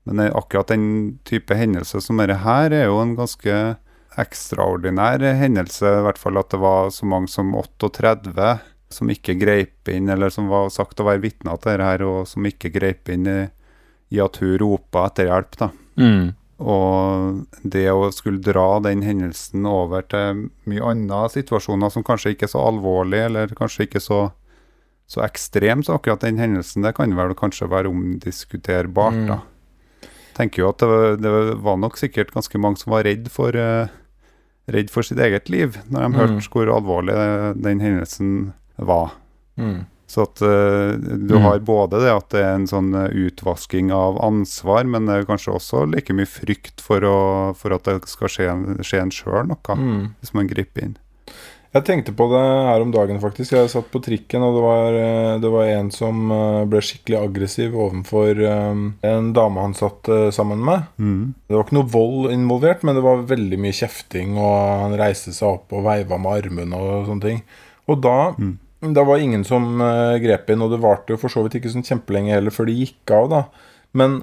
Men 0.08 0.24
eh, 0.24 0.34
akkurat 0.34 0.72
den 0.72 0.88
type 1.28 1.54
hendelse 1.54 2.00
som 2.02 2.18
dette 2.18 2.40
her, 2.42 2.72
er 2.72 2.88
jo 2.88 2.98
en 3.02 3.14
ganske 3.18 3.60
ekstraordinær 4.18 5.22
hendelse. 5.38 5.86
I 5.86 6.04
hvert 6.08 6.18
fall 6.18 6.40
at 6.40 6.50
det 6.54 6.62
var 6.64 6.90
så 6.94 7.06
mange 7.06 7.30
som 7.30 7.54
38 7.54 8.56
som 8.88 9.10
ikke 9.12 9.36
greip 9.36 9.88
inn, 9.92 10.08
eller 10.08 10.32
som 10.32 10.48
var 10.48 10.70
sagt 10.72 11.00
å 11.00 11.06
være 11.06 11.20
vitner 11.26 11.58
til 11.60 11.74
dette 11.74 11.88
her, 11.90 12.04
og 12.08 12.22
som 12.30 12.46
ikke 12.48 12.72
greip 12.72 13.10
inn 13.12 13.28
i, 13.28 13.40
i 14.16 14.20
at 14.24 14.40
hun 14.40 14.56
ropa 14.62 15.06
etter 15.10 15.28
hjelp. 15.28 15.58
da. 15.60 15.70
Mm. 16.00 16.32
Og 16.58 17.44
det 17.62 17.84
å 17.92 18.08
skulle 18.12 18.40
dra 18.42 18.80
den 18.82 19.02
hendelsen 19.06 19.66
over 19.70 20.02
til 20.10 20.48
mye 20.66 20.82
andre 20.90 21.28
situasjoner 21.30 21.92
som 21.94 22.02
kanskje 22.06 22.32
ikke 22.34 22.48
er 22.48 22.52
så 22.54 22.64
alvorlig, 22.66 23.20
eller 23.28 23.46
kanskje 23.54 23.86
ikke 23.86 24.00
så, 24.02 24.32
så 25.06 25.22
ekstrem 25.22 25.84
som 25.86 25.94
akkurat 26.00 26.20
den 26.26 26.38
hendelsen, 26.42 26.82
det 26.82 26.96
kan 26.98 27.14
vel 27.14 27.34
kanskje 27.38 27.68
være 27.70 27.88
omdiskuterbart, 27.92 29.14
Mm. 29.14 29.26
da. 29.28 29.38
Tenker 30.34 30.62
jo 30.62 30.68
at 30.70 30.78
det, 30.78 30.88
var- 30.88 31.16
det 31.16 31.62
var 31.62 31.76
nok 31.76 31.96
sikkert 31.96 32.32
ganske 32.34 32.58
mange 32.58 32.78
som 32.78 32.90
var 32.92 33.02
redd 33.04 33.28
for, 33.30 33.50
uh, 33.56 33.88
redd 34.68 34.90
for 34.90 35.02
sitt 35.02 35.18
eget 35.18 35.48
liv, 35.48 35.78
når 35.90 36.00
de 36.00 36.08
Mm. 36.08 36.14
hørte 36.18 36.48
hvor 36.50 36.66
alvorlig 36.74 37.14
eh, 37.14 37.52
den 37.54 37.80
hendelsen 37.80 38.52
var. 38.78 39.12
Mm. 39.56 39.86
Så 40.08 40.22
at 40.24 40.40
uh, 40.40 40.96
du 40.96 41.34
Mm. 41.36 41.42
har 41.44 41.58
både 41.60 41.98
det 42.00 42.10
at 42.14 42.28
det 42.32 42.40
er 42.40 42.54
en 42.56 42.66
sånn 42.66 42.94
eh, 42.96 43.10
utvasking 43.28 43.90
av 43.92 44.16
ansvar, 44.24 44.86
men 44.88 45.04
det 45.04 45.14
er 45.18 45.26
kanskje 45.28 45.52
også 45.52 45.82
like 45.92 46.14
mye 46.16 46.24
frykt 46.26 46.80
for, 46.80 47.04
å, 47.04 47.54
for 47.54 47.74
at 47.76 47.84
det 47.84 48.08
skal 48.08 48.28
skje, 48.32 48.46
en- 48.48 48.78
skje 48.80 49.02
en 49.02 49.10
sjøl 49.12 49.46
noe, 49.50 49.76
Mm. 49.76 50.14
hvis 50.22 50.32
man 50.34 50.48
griper 50.48 50.82
inn. 50.86 50.96
Jeg 51.74 51.84
tenkte 51.84 52.14
på 52.16 52.24
det 52.32 52.40
her 52.40 52.80
om 52.80 52.90
dagen, 52.90 53.18
faktisk. 53.20 53.52
Jeg 53.52 53.68
satt 53.68 53.90
på 53.92 54.00
trikken, 54.00 54.40
og 54.40 54.54
det 54.56 54.62
var, 54.64 54.94
eh, 54.96 55.38
det 55.38 55.50
var 55.52 55.64
en 55.68 55.90
som 55.92 56.22
ble 56.70 56.80
skikkelig 56.80 57.18
aggressiv 57.28 57.74
overfor 57.76 58.40
en 59.04 59.32
dame 59.36 59.60
han 59.60 59.74
satt 59.76 60.08
sammen 60.32 60.64
med. 60.64 60.86
Mm. 60.98 61.34
Det 61.46 61.54
var 61.54 61.64
ikke 61.66 61.76
noe 61.76 61.92
vold 61.92 62.32
involvert, 62.32 62.82
men 62.82 62.94
det 62.96 63.02
var 63.04 63.20
veldig 63.28 63.58
mye 63.60 63.76
kjefting, 63.76 64.38
og 64.40 64.80
han 64.86 64.96
reiste 64.98 65.34
seg 65.36 65.46
opp 65.52 65.76
og 65.76 65.84
veiva 65.84 66.16
med 66.18 66.44
armene 66.46 66.72
og 66.80 67.06
sånne 67.12 67.20
ting. 67.28 67.42
Og 67.86 68.00
da, 68.00 68.32
Mm. 68.32 68.56
Da 68.80 69.04
var 69.04 69.18
ingen 69.18 69.44
som 69.46 69.80
eh, 69.82 70.16
grep 70.22 70.50
inn, 70.52 70.62
og 70.62 70.70
det 70.72 70.82
varte 70.82 71.14
jo 71.14 71.20
for 71.20 71.32
så 71.32 71.42
vidt 71.44 71.58
ikke 71.58 71.72
sånn 71.72 71.86
kjempelenge 71.86 72.34
heller 72.36 72.54
før 72.54 72.68
det 72.70 72.76
gikk 72.78 73.14
av, 73.14 73.30
da. 73.32 73.40
Men, 73.98 74.20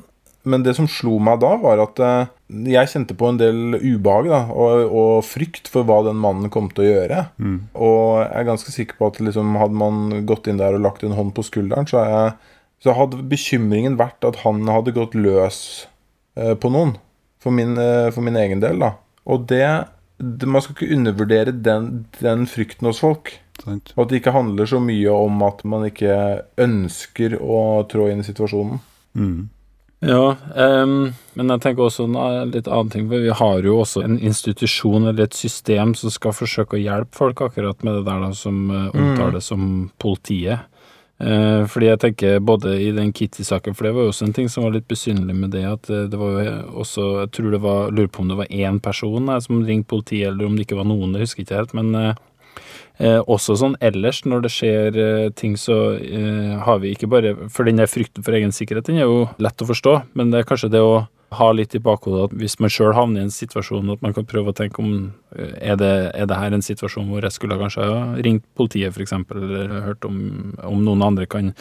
men 0.47 0.63
det 0.63 0.75
som 0.77 0.87
slo 0.87 1.17
meg 1.23 1.41
da, 1.43 1.51
var 1.59 1.81
at 1.83 1.99
eh, 1.99 2.31
jeg 2.71 2.91
kjente 2.91 3.17
på 3.19 3.31
en 3.31 3.39
del 3.41 3.77
ubehag 3.81 4.29
da, 4.31 4.41
og, 4.53 4.95
og 4.95 5.13
frykt 5.27 5.67
for 5.71 5.87
hva 5.87 6.01
den 6.07 6.19
mannen 6.21 6.51
kom 6.53 6.69
til 6.71 6.85
å 6.85 6.89
gjøre. 6.91 7.25
Mm. 7.35 7.57
Og 7.75 8.03
jeg 8.21 8.31
er 8.39 8.49
ganske 8.51 8.75
sikker 8.77 8.99
på 8.99 9.11
at 9.11 9.21
liksom, 9.27 9.57
hadde 9.59 9.81
man 9.81 10.21
gått 10.29 10.47
inn 10.51 10.61
der 10.61 10.77
og 10.77 10.85
lagt 10.85 11.03
en 11.03 11.17
hånd 11.17 11.35
på 11.35 11.43
skulderen, 11.47 11.89
så, 11.89 12.05
jeg, 12.07 12.61
så 12.85 12.95
hadde 12.95 13.25
bekymringen 13.31 13.99
vært 13.99 14.23
at 14.27 14.43
han 14.45 14.63
hadde 14.71 14.95
gått 14.95 15.17
løs 15.19 15.59
eh, 16.39 16.55
på 16.55 16.71
noen. 16.71 16.95
For 17.43 17.53
min, 17.53 17.75
eh, 17.77 18.07
for 18.15 18.25
min 18.25 18.39
egen 18.39 18.63
del, 18.63 18.79
da. 18.81 18.95
Og 19.29 19.49
det, 19.51 19.65
det 20.17 20.47
Man 20.47 20.63
skal 20.63 20.77
ikke 20.77 20.95
undervurdere 20.95 21.51
den, 21.51 22.05
den 22.21 22.47
frykten 22.47 22.87
hos 22.87 23.03
folk. 23.03 23.35
Sant? 23.63 23.93
Og 23.95 24.05
at 24.05 24.11
det 24.11 24.21
ikke 24.21 24.35
handler 24.35 24.69
så 24.69 24.81
mye 24.83 25.11
om 25.15 25.43
at 25.47 25.63
man 25.67 25.87
ikke 25.87 26.15
ønsker 26.61 27.37
å 27.39 27.59
trå 27.89 28.09
inn 28.11 28.23
i 28.23 28.27
situasjonen. 28.27 28.81
Mm. 29.15 29.49
Ja, 30.05 30.35
um, 30.83 31.13
men 31.33 31.51
jeg 31.53 31.61
tenker 31.63 31.87
også 31.87 32.05
en 32.05 32.51
litt 32.51 32.67
annen 32.67 32.91
ting. 32.93 33.07
For 33.09 33.23
vi 33.23 33.33
har 33.39 33.65
jo 33.65 33.79
også 33.81 34.03
en 34.05 34.19
institusjon 34.19 35.07
eller 35.07 35.25
et 35.25 35.37
system 35.37 35.95
som 35.97 36.13
skal 36.13 36.35
forsøke 36.35 36.77
å 36.77 36.83
hjelpe 36.83 37.17
folk 37.17 37.41
akkurat 37.47 37.81
med 37.85 37.99
det 37.99 38.05
der 38.09 38.21
da, 38.27 38.31
som 38.37 38.65
uh, 38.69 38.89
omtales 38.93 39.49
som 39.49 39.69
politiet. 40.01 40.67
Uh, 41.15 41.63
fordi 41.71 41.87
jeg 41.87 42.01
tenker 42.03 42.41
både 42.43 42.73
i 42.83 42.89
den 42.91 43.13
Kitty-saken, 43.15 43.75
for 43.75 43.87
det 43.87 43.93
var 43.95 44.03
jo 44.03 44.11
også 44.11 44.27
en 44.27 44.35
ting 44.35 44.49
som 44.51 44.65
var 44.67 44.75
litt 44.75 44.87
besynderlig 44.91 45.37
med 45.39 45.53
det, 45.55 45.63
at 45.69 45.87
eh, 45.87 46.09
det 46.11 46.19
var 46.19 46.41
jo 46.43 46.55
også 46.83 47.05
Jeg 47.21 47.29
tror 47.37 47.53
det 47.53 47.61
var 47.63 47.93
Lurer 47.95 48.09
på 48.11 48.25
om 48.25 48.33
det 48.33 48.39
var 48.41 48.51
én 48.51 48.81
person 48.83 49.29
eh, 49.31 49.39
som 49.39 49.63
ringte 49.63 49.93
politiet, 49.93 50.33
eller 50.33 50.49
om 50.49 50.57
det 50.57 50.67
ikke 50.67 50.81
var 50.81 50.89
noen, 50.91 51.15
det 51.15 51.23
husker 51.23 51.41
jeg 51.41 51.47
ikke 51.47 51.61
helt. 51.61 51.77
Men 51.79 51.95
eh, 51.95 52.19
Eh, 52.97 53.19
også 53.19 53.57
sånn 53.59 53.75
ellers, 53.83 54.21
når 54.23 54.45
det 54.45 54.51
skjer 54.55 54.99
eh, 55.01 55.25
ting, 55.35 55.57
så 55.59 55.97
eh, 55.99 56.53
har 56.63 56.79
vi 56.79 56.93
ikke 56.95 57.09
bare 57.11 57.33
For 57.51 57.67
den 57.67 57.81
der 57.81 57.91
frykten 57.91 58.23
for 58.23 58.37
egen 58.37 58.55
sikkerhet, 58.55 58.87
den 58.87 59.01
er 59.01 59.09
jo 59.09 59.25
lett 59.41 59.61
å 59.61 59.67
forstå, 59.67 59.97
men 60.15 60.31
det 60.31 60.41
er 60.41 60.47
kanskje 60.47 60.71
det 60.77 60.83
å 60.83 61.03
ha 61.35 61.47
litt 61.51 61.73
i 61.75 61.81
bakhodet 61.83 62.29
at 62.29 62.35
hvis 62.39 62.57
man 62.63 62.71
sjøl 62.71 62.93
havner 62.95 63.23
i 63.23 63.25
en 63.27 63.33
situasjon, 63.33 63.91
at 63.91 64.03
man 64.05 64.13
kan 64.15 64.27
prøve 64.29 64.53
å 64.53 64.55
tenke 64.55 64.79
om 64.83 64.93
eh, 65.35 65.57
er 65.73 65.79
det, 65.81 65.93
er 66.15 66.29
det 66.29 66.39
her 66.39 66.55
en 66.55 66.63
situasjon 66.65 67.09
hvor 67.09 67.25
jeg 67.25 67.35
skulle 67.35 67.59
kanskje 67.59 67.89
ha 67.89 67.99
ringt 68.25 68.45
politiet, 68.57 68.95
f.eks., 68.95 69.15
eller 69.35 69.75
hørt 69.89 70.07
om, 70.07 70.55
om 70.63 70.85
noen 70.85 71.03
andre 71.05 71.27
kan 71.29 71.51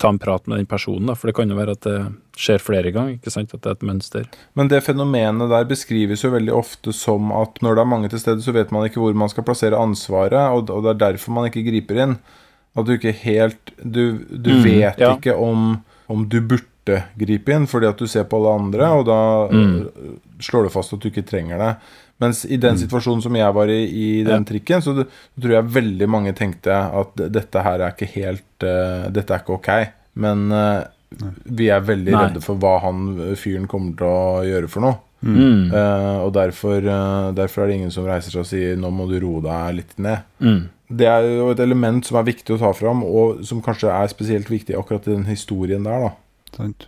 ta 0.00 0.08
en 0.08 0.18
prat 0.18 0.46
med 0.48 0.58
den 0.62 0.66
personen, 0.70 1.06
da, 1.10 1.14
for 1.18 1.28
det 1.30 1.34
kan 1.36 1.50
jo 1.52 1.58
være 1.58 1.74
at 1.76 1.84
det 1.86 1.96
skjer 2.40 2.62
flere 2.64 2.90
ganger, 2.94 3.18
ikke 3.18 3.32
sant, 3.34 3.52
at 3.54 3.60
det 3.62 3.68
er 3.70 3.76
et 3.78 3.86
mønster. 3.90 4.28
Men 4.56 4.70
det 4.72 4.80
fenomenet 4.86 5.50
der 5.52 5.68
beskrives 5.68 6.24
jo 6.24 6.30
veldig 6.32 6.54
ofte 6.56 6.94
som 6.96 7.28
at 7.36 7.60
når 7.62 7.76
det 7.76 7.82
er 7.84 7.90
mange 7.92 8.08
til 8.12 8.22
stede, 8.22 8.40
så 8.44 8.54
vet 8.56 8.72
man 8.72 8.88
ikke 8.88 9.02
hvor 9.02 9.14
man 9.14 9.28
skal 9.32 9.44
plassere 9.44 9.76
ansvaret, 9.78 10.40
og 10.56 10.66
det 10.70 10.94
er 10.94 11.02
derfor 11.04 11.36
man 11.36 11.50
ikke 11.50 11.66
griper 11.68 12.00
inn. 12.06 12.16
At 12.78 12.86
du 12.86 12.92
ikke 12.94 13.12
helt 13.24 13.72
Du, 13.82 14.18
du 14.30 14.50
Mm, 14.54 14.62
vet 14.64 14.98
ja. 15.02 15.14
ikke 15.16 15.34
om, 15.36 15.80
om 16.08 16.24
du 16.30 16.40
burde 16.40 17.02
gripe 17.18 17.52
inn, 17.52 17.66
fordi 17.66 17.86
at 17.90 17.98
du 17.98 18.06
ser 18.06 18.24
på 18.30 18.38
alle 18.38 18.52
andre, 18.62 18.90
og 18.94 19.04
da 19.06 19.48
Mm. 19.52 19.88
slår 20.40 20.64
du 20.64 20.70
fast 20.70 20.92
at 20.94 21.00
du 21.02 21.08
ikke 21.10 21.26
trenger 21.26 21.58
det. 21.58 21.72
Mens 22.20 22.44
i 22.44 22.58
den 22.60 22.76
situasjonen 22.76 23.22
som 23.24 23.36
jeg 23.36 23.54
var 23.56 23.70
i 23.72 23.80
i 23.88 24.08
den 24.26 24.42
Ja. 24.44 24.46
trikken, 24.46 24.82
så, 24.84 24.94
så 24.94 25.06
tror 25.40 25.54
jeg 25.56 25.74
veldig 25.74 26.08
mange 26.08 26.34
tenkte 26.36 26.76
at 27.00 27.14
dette 27.32 27.62
her 27.64 27.80
er 27.80 27.94
ikke 27.94 28.10
helt 28.14 28.66
uh, 28.66 29.08
Dette 29.10 29.32
er 29.34 29.40
ikke 29.40 29.56
ok. 29.56 29.70
Men 30.20 30.50
uh, 30.52 30.82
vi 31.44 31.70
er 31.72 31.80
veldig 31.80 32.12
Nei. 32.12 32.24
redde 32.26 32.42
for 32.44 32.60
hva 32.60 32.76
han 32.84 33.06
øh, 33.18 33.36
fyren 33.36 33.66
kommer 33.66 33.96
til 33.98 34.06
å 34.06 34.42
gjøre 34.46 34.68
for 34.70 34.84
noe. 34.84 34.98
Mm. 35.22 35.72
Uh, 35.72 36.18
og 36.24 36.30
derfor, 36.32 36.78
eh, 36.80 37.32
derfor 37.36 37.62
er 37.64 37.66
det 37.68 37.74
ingen 37.80 37.90
som 37.92 38.06
reiser 38.08 38.32
seg 38.32 38.40
og 38.40 38.46
sier 38.48 38.76
'nå 38.78 38.88
må 38.94 39.04
du 39.10 39.18
roe 39.20 39.42
deg 39.44 39.74
litt 39.76 39.96
ned'. 39.98 40.22
Mm. 40.40 40.68
Det 40.96 41.06
er 41.06 41.26
jo 41.26 41.50
et 41.50 41.60
element 41.60 42.06
som 42.06 42.16
er 42.16 42.24
viktig 42.30 42.54
å 42.54 42.58
ta 42.58 42.70
fram, 42.72 43.02
og 43.04 43.44
som 43.44 43.60
kanskje 43.62 43.90
er 43.92 44.08
spesielt 44.08 44.48
viktig 44.48 44.74
akkurat 44.78 45.06
i 45.06 45.12
den 45.12 45.26
historien 45.28 45.84
der. 45.84 46.08
da 46.08 46.56
Sant? 46.56 46.86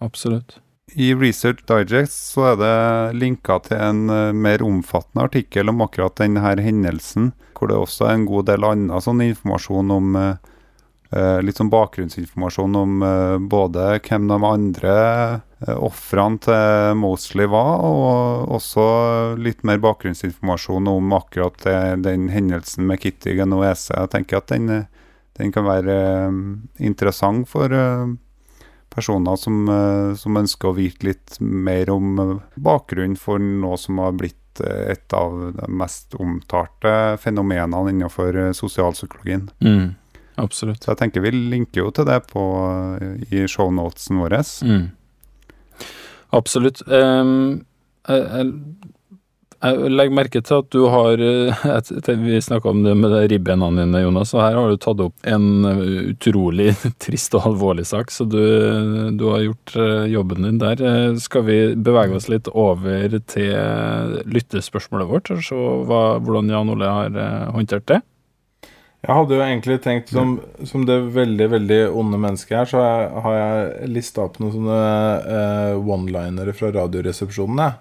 Absolutt. 0.00 0.58
I 0.94 1.14
Research 1.14 1.64
Digest 1.66 2.32
så 2.34 2.52
er 2.52 2.56
det 2.60 3.18
linka 3.20 3.58
til 3.64 3.80
en 3.80 4.10
eh, 4.12 4.32
mer 4.36 4.62
omfattende 4.64 5.26
artikkel 5.28 5.72
om 5.72 5.84
akkurat 5.84 6.18
denne 6.20 6.42
hendelsen, 6.60 7.32
hvor 7.56 7.70
det 7.70 7.78
også 7.78 8.08
er 8.08 8.16
en 8.18 8.26
god 8.28 8.48
del 8.50 8.66
annen 8.68 9.04
sånn 9.04 9.22
informasjon 9.24 9.94
om 9.94 10.18
eh, 10.20 10.50
eh, 11.16 11.38
Litt 11.44 11.60
sånn 11.60 11.72
bakgrunnsinformasjon 11.72 12.76
om 12.76 13.06
både 13.52 13.88
hvem 14.04 14.28
de 14.30 14.38
andre 14.48 14.96
ofrene 15.62 16.40
til 16.42 16.96
Mosley 16.98 17.46
var, 17.46 17.84
og 17.86 18.52
også 18.56 18.86
litt 19.38 19.62
mer 19.68 19.78
bakgrunnsinformasjon 19.84 20.88
om 20.90 21.12
akkurat 21.14 21.68
den 22.02 22.26
hendelsen 22.32 22.88
med 22.88 22.98
Kitty 23.04 23.36
Genoese. 23.38 23.92
Jeg 23.94 24.10
tenker 24.16 24.40
at 24.40 24.50
den, 24.50 24.88
den 25.38 25.54
kan 25.54 25.68
være 25.68 25.94
interessant 26.82 27.46
for 27.52 27.70
personer 28.94 29.36
som, 29.40 29.64
eh, 29.68 30.12
som 30.18 30.36
ønsker 30.36 30.70
å 30.70 30.76
vite 30.76 31.08
litt 31.08 31.38
mer 31.40 31.90
om 31.90 32.18
eh, 32.18 32.36
bakgrunnen 32.60 33.18
for 33.18 33.42
noe 33.42 33.78
som 33.80 34.00
har 34.02 34.14
blitt 34.18 34.62
eh, 34.62 34.92
et 34.94 35.16
av 35.16 35.34
de 35.56 35.68
mest 35.72 36.14
omtalte 36.20 37.16
fenomenene 37.22 37.92
innenfor 37.92 38.52
sosialpsykologien. 38.56 39.48
Mm. 39.64 39.94
Absolutt. 40.40 40.84
Så 40.84 40.92
jeg 40.92 41.02
tenker 41.02 41.24
vi 41.24 41.34
linker 41.34 41.84
jo 41.84 41.90
til 41.92 42.08
det 42.08 42.22
på, 42.30 42.42
i 43.28 43.44
shownotesen 43.50 44.22
vår. 44.22 44.38
Mm. 44.64 44.86
Absolutt. 46.32 46.80
Um, 46.88 47.66
jeg, 48.08 48.22
jeg, 48.24 48.54
jeg 49.62 49.90
legger 49.94 50.14
merke 50.16 50.40
til 50.42 50.58
at 50.58 50.68
du 50.74 50.80
har 50.90 51.20
eh, 51.22 52.14
Vi 52.18 52.40
snakka 52.42 52.70
om 52.72 52.82
det 52.82 52.94
med 52.98 53.12
de 53.14 53.20
ribbenene 53.30 53.84
dine, 53.84 54.02
Jonas, 54.02 54.32
og 54.34 54.42
her 54.42 54.58
har 54.58 54.70
du 54.72 54.80
tatt 54.80 55.02
opp 55.04 55.28
en 55.28 55.66
eh, 55.68 55.82
utrolig 56.12 56.72
trist 57.04 57.36
og 57.38 57.46
alvorlig 57.52 57.86
sak, 57.86 58.10
så 58.10 58.26
du, 58.26 58.40
du 59.14 59.26
har 59.30 59.44
gjort 59.46 59.76
eh, 59.78 60.06
jobben 60.12 60.48
din 60.48 60.58
der. 60.62 60.82
Eh, 60.82 61.18
Skal 61.22 61.46
vi 61.46 61.58
bevege 61.76 62.18
oss 62.18 62.26
litt 62.32 62.50
over 62.50 63.18
til 63.30 64.24
lyttespørsmålet 64.26 65.10
vårt, 65.10 65.30
og 65.30 65.44
se 65.46 65.58
hva, 65.86 66.02
hvordan 66.18 66.50
Jan 66.50 66.74
Ole 66.74 66.90
har 66.90 67.20
eh, 67.22 67.52
håndtert 67.54 67.86
det? 67.92 68.00
Jeg 69.02 69.18
hadde 69.18 69.34
jo 69.34 69.42
egentlig 69.42 69.78
tenkt, 69.82 70.10
som, 70.14 70.36
som 70.66 70.84
det 70.86 71.00
veldig 71.14 71.48
veldig 71.56 71.80
onde 71.90 72.20
mennesket 72.22 72.54
her, 72.54 72.68
så 72.70 72.82
har 73.24 73.38
jeg, 73.38 73.88
lista 73.90 74.22
opp 74.26 74.38
noen 74.38 74.54
sånne 74.54 74.82
uh, 75.26 75.90
one-linere 75.90 76.54
fra 76.54 76.70
Radioresepsjonen. 76.76 77.64
jeg. 77.66 77.80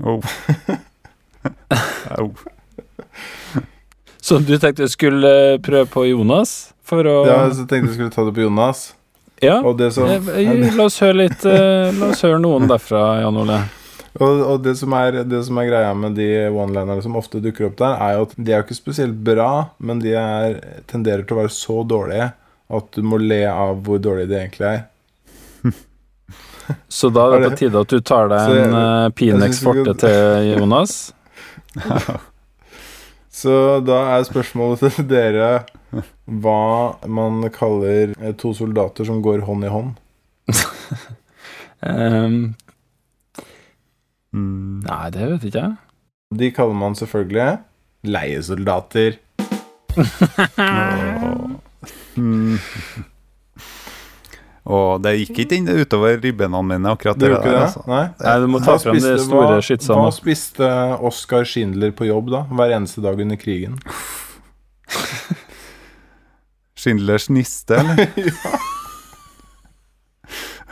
Oh. 0.00 0.80
Au. 2.18 2.30
Så 4.20 4.38
du 4.44 4.54
tenkte 4.60 4.84
jeg 4.84 4.92
skulle 4.92 5.58
prøve 5.64 5.88
på 5.90 6.06
Jonas? 6.10 6.72
For 6.84 7.06
å 7.06 7.20
Ja, 7.26 7.42
så 7.54 7.64
tenkte 7.64 7.90
jeg 7.90 7.96
skulle 7.98 8.14
ta 8.14 8.24
det 8.26 8.34
på 8.36 8.44
Jonas. 8.44 8.90
Ja. 9.40 9.60
Og 9.64 9.78
det 9.78 9.92
som, 9.96 10.04
Eh, 10.10 10.28
eh, 10.36 10.74
La 10.76 10.84
oss 10.84 10.98
høre 11.00 11.16
litt 11.22 11.44
eh, 11.48 11.88
La 11.96 12.10
oss 12.12 12.20
høre 12.26 12.40
noen 12.42 12.68
derfra, 12.68 13.22
Jan 13.22 13.38
Ole. 13.40 13.60
og, 14.20 14.42
og 14.44 14.58
det, 14.64 14.74
som 14.76 14.92
er, 14.98 15.22
det 15.24 15.40
som 15.46 15.56
er 15.62 15.70
greia 15.70 15.94
med 15.96 16.18
de 16.18 16.28
one-linerne 16.50 17.00
som 17.02 17.16
ofte 17.16 17.40
dukker 17.40 17.70
opp 17.70 17.78
der, 17.80 17.96
er 17.96 18.18
jo 18.18 18.26
at 18.28 18.34
de 18.36 18.52
er 18.52 18.64
ikke 18.66 18.76
spesielt 18.76 19.16
bra, 19.24 19.70
men 19.78 20.02
de 20.02 20.12
er, 20.18 20.58
tenderer 20.90 21.24
til 21.24 21.38
å 21.38 21.42
være 21.44 21.54
så 21.54 21.80
dårlige 21.88 22.32
at 22.70 22.90
du 22.94 23.02
må 23.02 23.18
le 23.22 23.44
av 23.50 23.80
hvor 23.86 24.02
dårlige 24.02 24.30
de 24.30 24.36
egentlig 24.42 24.68
er. 24.74 24.82
Så 26.86 27.08
da 27.10 27.24
er 27.26 27.40
det 27.42 27.48
på 27.50 27.56
tide 27.64 27.80
at 27.82 27.90
du 27.90 27.98
tar 28.06 28.28
deg 28.30 28.52
en 28.60 28.74
uh, 28.76 29.08
pinex 29.10 29.58
forte 29.64 29.94
til 29.98 30.52
Jonas. 30.52 30.92
Så 33.40 33.52
da 33.86 34.00
er 34.16 34.26
spørsmålet 34.26 34.96
til 34.96 35.06
dere 35.10 35.50
hva 36.26 36.98
man 37.08 37.44
kaller 37.54 38.12
to 38.40 38.52
soldater 38.56 39.06
som 39.08 39.22
går 39.24 39.44
hånd 39.46 39.64
i 39.64 39.70
hånd. 39.72 39.94
Um, 41.80 42.40
nei, 44.88 45.04
det 45.14 45.30
vet 45.34 45.46
ikke 45.48 45.64
jeg. 45.64 45.78
De 46.42 46.50
kaller 46.54 46.78
man 46.78 46.98
selvfølgelig 46.98 47.60
leiesoldater. 48.06 49.18
Mm. 52.16 52.58
Og 54.70 55.00
det 55.02 55.12
gikk 55.18 55.38
ikke 55.44 55.56
inn 55.58 55.66
utover 55.82 56.20
ribbenene 56.22 56.62
mine, 56.68 56.92
akkurat 56.94 57.18
Det 57.18 57.26
det 57.32 57.38
der. 57.40 57.50
det? 57.50 57.60
altså. 57.64 57.82
Nei? 57.90 58.04
Nei, 58.22 58.34
du 58.38 58.46
må 58.52 58.60
ta 58.62 58.76
Hva 58.76 58.82
frem 58.84 58.94
de 58.94 59.00
spiste- 59.02 59.26
store 59.26 59.56
skytsene. 59.66 59.96
Hva 60.04 60.12
spiste 60.14 60.68
Oskar 61.10 61.44
Schindler 61.48 61.90
på 61.98 62.06
jobb 62.06 62.30
da, 62.30 62.44
hver 62.54 62.76
eneste 62.76 63.02
dag 63.02 63.18
under 63.24 63.36
krigen? 63.40 63.78
Schindlers 66.80 67.26
niste, 67.28 67.76
eller? 67.82 68.06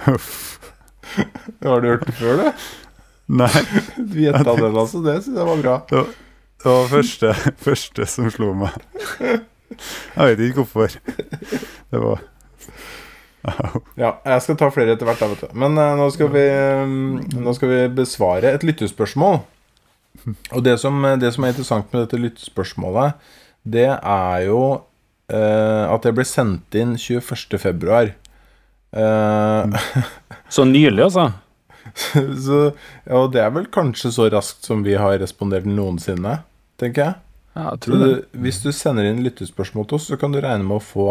Uff. 0.15 0.61
Har 1.65 1.81
du 1.83 1.89
hørt 1.91 2.07
det 2.07 2.15
før, 2.21 2.37
du? 2.43 2.53
Nei, 3.29 3.51
Du 3.99 4.17
gjetta 4.23 4.55
den, 4.57 4.77
altså. 4.79 5.03
Det 5.05 5.19
syns 5.25 5.37
jeg 5.37 5.49
var 5.51 5.61
bra. 5.63 5.75
det 5.91 5.99
var, 5.99 6.07
det 6.63 6.71
var 6.73 6.87
første, 6.93 7.33
første 7.67 8.07
som 8.09 8.31
slo 8.33 8.53
meg. 8.57 8.79
Jeg 9.21 10.31
vet 10.31 10.41
ikke 10.47 10.63
hvorfor. 10.65 10.95
Det 11.93 12.01
var. 12.07 12.23
Ja, 13.99 14.13
jeg 14.23 14.45
skal 14.45 14.59
ta 14.61 14.69
flere 14.71 14.95
etter 14.95 15.09
hvert, 15.09 15.19
da, 15.19 15.29
vet 15.33 15.41
du. 15.43 15.55
Men 15.59 15.75
uh, 15.79 15.97
nå, 15.99 16.07
skal 16.15 16.31
vi, 16.31 16.45
um, 16.85 17.17
nå 17.43 17.55
skal 17.57 17.73
vi 17.73 17.81
besvare 17.99 18.53
et 18.55 18.67
lyttespørsmål. 18.67 19.41
Og 20.55 20.63
det 20.67 20.77
som, 20.83 21.03
det 21.19 21.33
som 21.35 21.45
er 21.47 21.53
interessant 21.55 21.91
med 21.93 22.05
dette 22.05 22.21
lyttespørsmålet, 22.21 23.19
det 23.69 23.89
er 23.97 24.47
jo 24.47 24.63
uh, 24.79 25.85
at 25.91 26.07
det 26.07 26.15
ble 26.17 26.27
sendt 26.27 26.79
inn 26.79 26.95
21. 26.99 27.59
februar. 27.59 28.15
Eh, 28.97 29.79
Så 30.49 30.65
nylig, 30.65 31.03
altså. 31.05 31.31
så, 32.45 32.59
ja, 33.05 33.17
og 33.19 33.33
det 33.35 33.41
er 33.43 33.51
vel 33.53 33.67
kanskje 33.73 34.11
så 34.15 34.29
raskt 34.33 34.67
som 34.69 34.85
vi 34.85 34.95
har 35.01 35.19
respondert 35.21 35.67
noensinne, 35.69 36.39
tenker 36.81 37.05
jeg. 37.05 37.17
Ja, 37.57 37.65
jeg 37.73 37.79
Så 37.79 37.83
tror 37.85 37.99
det. 38.03 38.09
du, 38.09 38.39
hvis 38.45 38.61
du 38.63 38.69
sender 38.77 39.09
inn 39.09 39.23
lyttespørsmål 39.25 39.89
til 39.89 39.99
oss, 39.99 40.09
så 40.09 40.19
kan 40.21 40.33
du 40.33 40.41
regne 40.41 40.65
med 40.65 40.79
å 40.79 40.85
få 40.85 41.09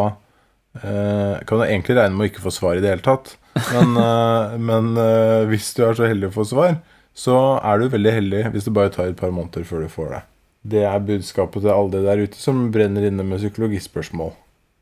eh, 0.83 1.43
Kan 1.47 1.61
du 1.61 1.65
egentlig 1.65 1.97
regne 1.97 2.15
med 2.15 2.27
å 2.27 2.29
ikke 2.31 2.45
få 2.45 2.53
svar 2.53 2.77
i 2.77 2.83
det 2.83 2.91
hele 2.91 3.05
tatt. 3.05 3.35
Men, 3.73 3.97
uh, 3.97 4.55
men 4.69 4.93
uh, 4.97 5.47
hvis 5.49 5.71
du 5.77 5.83
er 5.87 5.97
så 5.97 6.09
heldig 6.09 6.31
å 6.31 6.37
få 6.39 6.47
svar, 6.47 6.79
så 7.17 7.37
er 7.65 7.79
du 7.81 7.91
veldig 7.93 8.13
heldig 8.13 8.41
hvis 8.53 8.67
det 8.67 8.75
bare 8.77 8.93
tar 8.93 9.09
et 9.09 9.19
par 9.19 9.33
måneder 9.33 9.65
før 9.65 9.85
du 9.85 9.91
får 9.91 10.11
det. 10.13 10.25
Det 10.67 10.83
er 10.85 11.07
budskapet 11.07 11.63
til 11.63 11.73
alle 11.73 12.03
der 12.05 12.21
ute 12.27 12.37
som 12.37 12.67
brenner 12.73 13.07
inne 13.07 13.25
med 13.25 13.41
psykologispørsmål. 13.41 14.35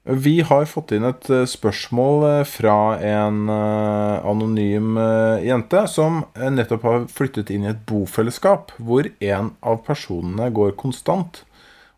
Vi 0.06 0.36
har 0.46 0.68
fått 0.70 0.92
inn 0.94 1.06
et 1.08 1.26
spørsmål 1.50 2.44
fra 2.46 2.76
en 3.02 3.48
anonym 3.50 5.00
jente 5.42 5.82
som 5.90 6.20
nettopp 6.36 6.86
har 6.86 7.08
flyttet 7.10 7.50
inn 7.54 7.66
i 7.66 7.72
et 7.72 7.82
bofellesskap 7.90 8.76
hvor 8.78 9.10
en 9.18 9.54
av 9.66 9.82
personene 9.88 10.52
går 10.54 10.76
konstant 10.78 11.42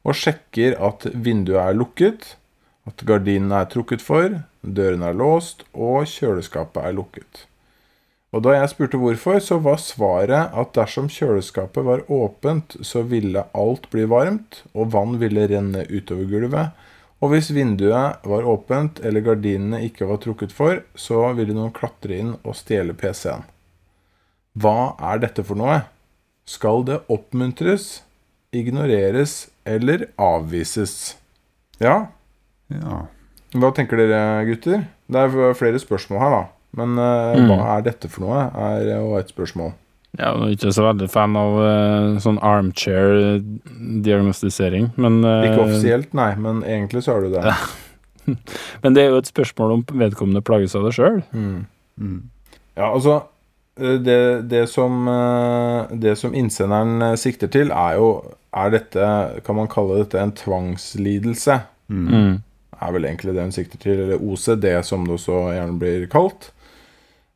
og 0.07 0.15
sjekker 0.15 0.77
at 0.83 1.07
vinduet 1.13 1.59
er 1.61 1.77
lukket, 1.77 2.35
at 2.87 3.03
gardinene 3.07 3.61
er 3.61 3.69
trukket 3.71 4.03
for, 4.03 4.41
dørene 4.61 5.11
er 5.11 5.19
låst 5.19 5.65
og 5.73 6.07
kjøleskapet 6.09 6.83
er 6.87 6.95
lukket. 6.97 7.45
Og 8.35 8.43
da 8.43 8.57
jeg 8.57 8.71
spurte 8.73 8.99
hvorfor, 8.99 9.39
så 9.43 9.57
var 9.63 9.79
svaret 9.79 10.51
at 10.51 10.73
dersom 10.75 11.07
kjøleskapet 11.11 11.85
var 11.87 12.03
åpent, 12.11 12.75
så 12.83 13.01
ville 13.07 13.45
alt 13.55 13.87
bli 13.93 14.03
varmt, 14.09 14.61
og 14.75 14.91
vann 14.95 15.15
ville 15.21 15.47
renne 15.47 15.85
utover 15.87 16.27
gulvet. 16.27 16.75
Og 17.23 17.31
hvis 17.33 17.49
vinduet 17.55 18.19
var 18.27 18.45
åpent 18.45 18.99
eller 19.01 19.25
gardinene 19.25 19.79
ikke 19.87 20.05
var 20.09 20.19
trukket 20.21 20.51
for, 20.53 20.83
så 20.93 21.31
ville 21.37 21.55
noen 21.55 21.73
klatre 21.73 22.19
inn 22.19 22.35
og 22.43 22.57
stjele 22.59 22.93
PC-en. 22.93 23.47
Hva 24.57 24.93
er 25.13 25.23
dette 25.23 25.45
for 25.45 25.57
noe? 25.57 25.79
Skal 26.47 26.83
det 26.87 26.99
oppmuntres, 27.13 28.03
ignoreres 28.55 29.47
eller 29.67 30.07
avvises? 30.21 31.15
Ja, 31.81 32.09
Ja. 32.73 32.97
hva 33.55 33.69
tenker 33.75 33.95
dere, 33.97 34.45
gutter? 34.49 34.79
Det 35.07 35.15
er 35.23 35.53
flere 35.55 35.79
spørsmål 35.79 36.19
her, 36.19 36.29
da. 36.35 36.43
Men 36.77 36.89
uh, 36.99 37.35
Mm. 37.37 37.47
hva 37.49 37.57
er 37.77 37.81
dette 37.87 38.07
for 38.11 38.21
noe? 38.27 38.39
Er 38.53 38.83
jo 38.99 39.15
et 39.17 39.29
spørsmål. 39.31 39.71
Jeg 40.17 40.27
er 40.27 40.49
ikke 40.55 40.71
så 40.73 40.83
veldig 40.87 41.09
fan 41.09 41.35
av 41.37 41.51
uh, 41.61 42.17
sånn 42.19 42.39
armchair-diagnostisering, 42.43 44.89
men 44.97 45.23
uh, 45.25 45.43
Ikke 45.47 45.61
offisielt, 45.65 46.13
nei, 46.17 46.31
men 46.41 46.63
egentlig 46.65 47.03
så 47.05 47.11
er 47.17 47.21
du 47.27 47.31
det. 47.37 47.43
Men 48.83 48.91
det 48.91 49.01
er 49.05 49.09
jo 49.13 49.21
et 49.21 49.29
spørsmål 49.29 49.69
om 49.71 49.81
vedkommende 50.01 50.41
plages 50.43 50.73
av 50.75 50.83
det 50.83 50.91
sjøl. 50.97 51.21
Mm. 51.31 51.61
Mm. 51.95 52.17
Ja, 52.75 52.89
altså 52.89 53.13
eh, 53.79 53.95
det, 54.03 54.17
det, 54.51 54.65
som, 54.67 55.07
eh, 55.07 55.87
det 55.95 56.17
som 56.19 56.35
innsenderen 56.35 56.99
eh, 57.07 57.15
sikter 57.15 57.47
til, 57.47 57.71
er 57.71 57.95
jo 57.95 58.09
Er 58.51 58.67
dette 58.73 58.99
Kan 59.47 59.55
man 59.55 59.69
kalle 59.71 60.01
dette 60.01 60.19
en 60.19 60.33
tvangslidelse? 60.35 61.55
Mm. 61.87 62.43
Er 62.81 62.93
vel 62.93 63.07
egentlig 63.09 63.33
det 63.35 63.47
hun 63.47 63.55
sikter 63.55 63.81
til, 63.81 64.03
eller 64.03 64.21
OCD, 64.21 64.69
som 64.85 65.05
det 65.07 65.17
også 65.17 65.41
gjerne 65.55 65.79
blir 65.81 66.05
kalt. 66.11 66.51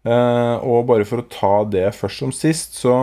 Eh, 0.04 0.56
og 0.66 0.88
bare 0.90 1.06
for 1.06 1.22
å 1.22 1.30
ta 1.30 1.56
det 1.70 1.90
først 1.98 2.24
som 2.24 2.32
sist, 2.34 2.78
så, 2.82 2.96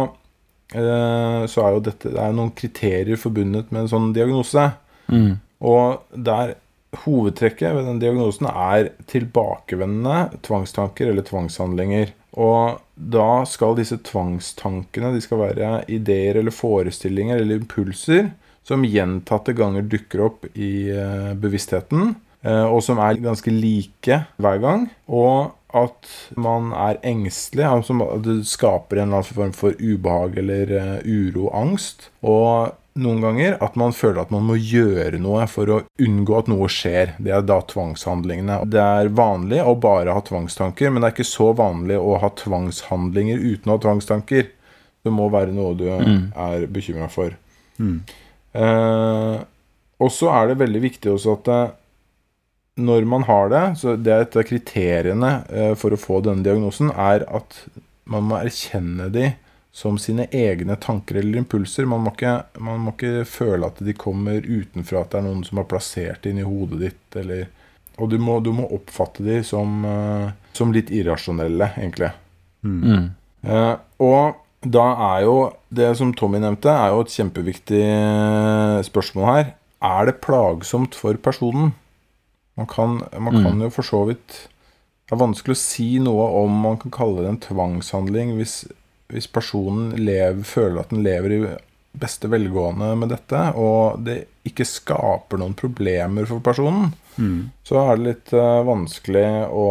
eh, 0.75 1.43
så 1.47 1.65
er 1.65 1.77
jo 1.77 1.85
dette 1.87 2.11
Det 2.11 2.19
er 2.23 2.33
noen 2.35 2.51
kriterier 2.51 3.17
forbundet 3.17 3.71
med 3.71 3.85
en 3.85 3.93
sånn 3.95 4.13
diagnose. 4.15 4.73
Mm. 5.09 5.39
Og 5.61 6.03
der 6.15 6.57
hovedtrekket 7.05 7.75
ved 7.77 7.85
den 7.85 8.01
diagnosen 8.01 8.49
er 8.49 8.93
tilbakevendende 9.11 10.41
tvangstanker 10.47 11.11
eller 11.11 11.27
tvangshandlinger. 11.27 12.15
Og 12.39 12.79
da 12.95 13.45
skal 13.49 13.77
disse 13.79 13.99
tvangstankene 14.07 15.13
de 15.15 15.23
skal 15.25 15.43
være 15.43 15.73
ideer 15.91 16.39
eller 16.41 16.55
forestillinger 16.55 17.41
eller 17.41 17.61
impulser 17.61 18.31
som 18.69 18.85
gjentatte 18.85 19.55
ganger 19.57 19.87
dukker 19.89 20.25
opp 20.27 20.49
i 20.55 20.91
eh, 20.93 21.33
bevisstheten, 21.41 22.15
og 22.71 22.83
som 22.87 22.99
er 23.03 23.19
ganske 23.25 23.51
like 23.51 24.21
hver 24.39 24.61
gang. 24.63 24.89
Og 25.09 25.55
at 25.75 26.07
man 26.41 26.71
er 26.73 26.97
engstelig, 27.05 27.65
altså 27.69 27.97
det 28.25 28.39
skaper 28.49 28.97
en 29.03 29.09
eller 29.11 29.21
annen 29.21 29.37
form 29.37 29.53
for 29.53 29.75
ubehag 29.77 30.39
eller 30.41 30.71
eh, 30.79 31.01
uro, 31.05 31.51
angst. 31.53 32.09
Og 32.25 32.71
noen 32.99 33.21
ganger 33.23 33.59
at 33.63 33.77
man 33.79 33.93
føler 33.95 34.23
at 34.23 34.31
man 34.35 34.47
må 34.49 34.57
gjøre 34.59 35.21
noe 35.23 35.45
for 35.47 35.71
å 35.71 35.81
unngå 36.03 36.39
at 36.39 36.49
noe 36.51 36.67
skjer. 36.73 37.13
Det 37.23 37.31
er 37.37 37.45
da 37.47 37.61
tvangshandlingene. 37.69 38.63
Det 38.73 38.81
er 38.81 39.11
vanlig 39.15 39.61
å 39.63 39.77
bare 39.79 40.15
ha 40.17 40.23
tvangstanker, 40.25 40.91
men 40.91 41.03
det 41.05 41.11
er 41.11 41.17
ikke 41.19 41.29
så 41.37 41.51
vanlig 41.59 41.99
å 42.01 42.17
ha 42.23 42.31
tvangshandlinger 42.41 43.39
uten 43.39 43.71
å 43.71 43.77
ha 43.77 43.83
tvangstanker. 43.85 44.49
Det 45.05 45.13
må 45.15 45.29
være 45.31 45.53
noe 45.55 45.77
du 45.79 45.85
Mm. 45.91 46.33
er 46.35 46.67
bekymra 46.67 47.11
for. 47.13 47.37
Mm. 47.79 48.01
Eh, 48.55 49.37
og 50.01 50.11
så 50.15 50.31
er 50.33 50.49
det 50.49 50.59
veldig 50.65 50.81
viktig 50.83 51.13
også 51.13 51.37
at 51.39 51.49
eh, 51.55 51.71
når 52.79 53.05
man 53.11 53.27
har 53.27 53.51
det, 53.53 53.65
så 53.81 53.97
det 53.99 54.15
er 54.15 54.25
et 54.25 54.39
av 54.39 54.47
kriteriene 54.47 55.33
eh, 55.51 55.75
for 55.79 55.95
å 55.95 56.01
få 56.01 56.23
denne 56.25 56.47
diagnosen, 56.47 56.93
er 56.95 57.27
at 57.27 57.61
man 58.09 58.29
må 58.31 58.39
erkjenne 58.39 59.11
de 59.13 59.33
som 59.75 59.99
sine 60.01 60.27
egne 60.35 60.79
tanker 60.81 61.21
eller 61.21 61.43
impulser. 61.43 61.87
Man 61.87 62.07
må 62.07 62.15
ikke, 62.15 62.35
man 62.65 62.81
må 62.83 62.95
ikke 62.95 63.27
føle 63.29 63.69
at 63.69 63.83
de 63.85 63.95
kommer 63.99 64.43
utenfra, 64.43 65.05
at 65.05 65.13
det 65.13 65.21
er 65.21 65.27
noen 65.29 65.45
som 65.47 65.61
har 65.61 65.69
plassert 65.71 66.25
det 66.25 66.33
inn 66.33 66.43
i 66.43 66.49
hodet 66.49 66.83
ditt, 66.87 67.07
eller 67.23 67.47
Og 67.99 68.13
du 68.13 68.15
må, 68.23 68.37
du 68.39 68.53
må 68.55 68.63
oppfatte 68.71 69.25
de 69.27 69.41
som, 69.43 69.81
eh, 69.83 70.29
som 70.55 70.71
litt 70.71 70.93
irrasjonelle, 70.95 71.73
egentlig. 71.81 72.13
Mm. 72.63 73.09
Eh, 73.43 73.75
og 74.07 74.39
da 74.63 74.85
er 75.17 75.25
jo 75.25 75.35
det 75.75 75.89
som 75.99 76.13
Tommy 76.15 76.39
nevnte, 76.39 76.71
er 76.71 76.95
jo 76.95 77.03
et 77.03 77.17
kjempeviktig 77.17 77.83
spørsmål 78.87 79.27
her. 79.33 79.51
er 79.83 80.07
det 80.07 80.21
plagsomt 80.23 80.95
for 80.95 81.15
personen? 81.15 81.73
Man 82.59 82.67
kan, 82.67 82.99
man 83.19 83.39
Mm. 83.39 83.63
jo 83.63 83.71
for 83.71 83.87
så 83.87 84.01
vidt 84.09 84.49
Det 85.09 85.15
er 85.15 85.23
vanskelig 85.23 85.55
å 85.55 85.61
si 85.63 85.99
noe 86.05 86.25
om 86.43 86.57
man 86.67 86.77
kan 86.77 86.91
kalle 86.93 87.23
det 87.23 87.29
en 87.31 87.39
tvangshandling 87.41 88.35
hvis, 88.37 88.67
hvis 89.09 89.27
personen 89.33 89.95
lever, 89.97 90.43
føler 90.45 90.81
at 90.83 90.91
den 90.91 91.01
lever 91.07 91.33
i 91.33 91.41
beste 91.99 92.29
velgående 92.29 92.91
med 92.99 93.09
dette, 93.15 93.41
og 93.57 94.05
det 94.05 94.27
ikke 94.45 94.67
skaper 94.69 95.41
noen 95.41 95.55
problemer 95.57 96.27
for 96.29 96.41
personen, 96.45 96.93
Mm. 97.19 97.51
så 97.65 97.81
er 97.81 97.97
det 97.97 98.05
litt 98.07 98.33
uh, 98.37 98.61
vanskelig 98.69 99.25
å 99.51 99.65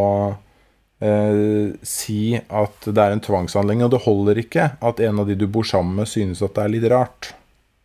uh, 1.02 1.72
si 1.86 2.36
at 2.36 2.88
det 2.90 2.98
er 2.98 3.14
en 3.16 3.22
tvangshandling. 3.24 3.84
Og 3.86 3.92
det 3.94 4.02
holder 4.04 4.42
ikke 4.42 4.66
at 4.82 5.00
en 5.00 5.22
av 5.22 5.28
de 5.30 5.36
du 5.40 5.46
bor 5.48 5.64
sammen 5.64 5.96
med, 6.02 6.10
synes 6.12 6.42
at 6.44 6.56
det 6.58 6.64
er 6.66 6.74
litt 6.74 6.90
rart. 6.92 7.34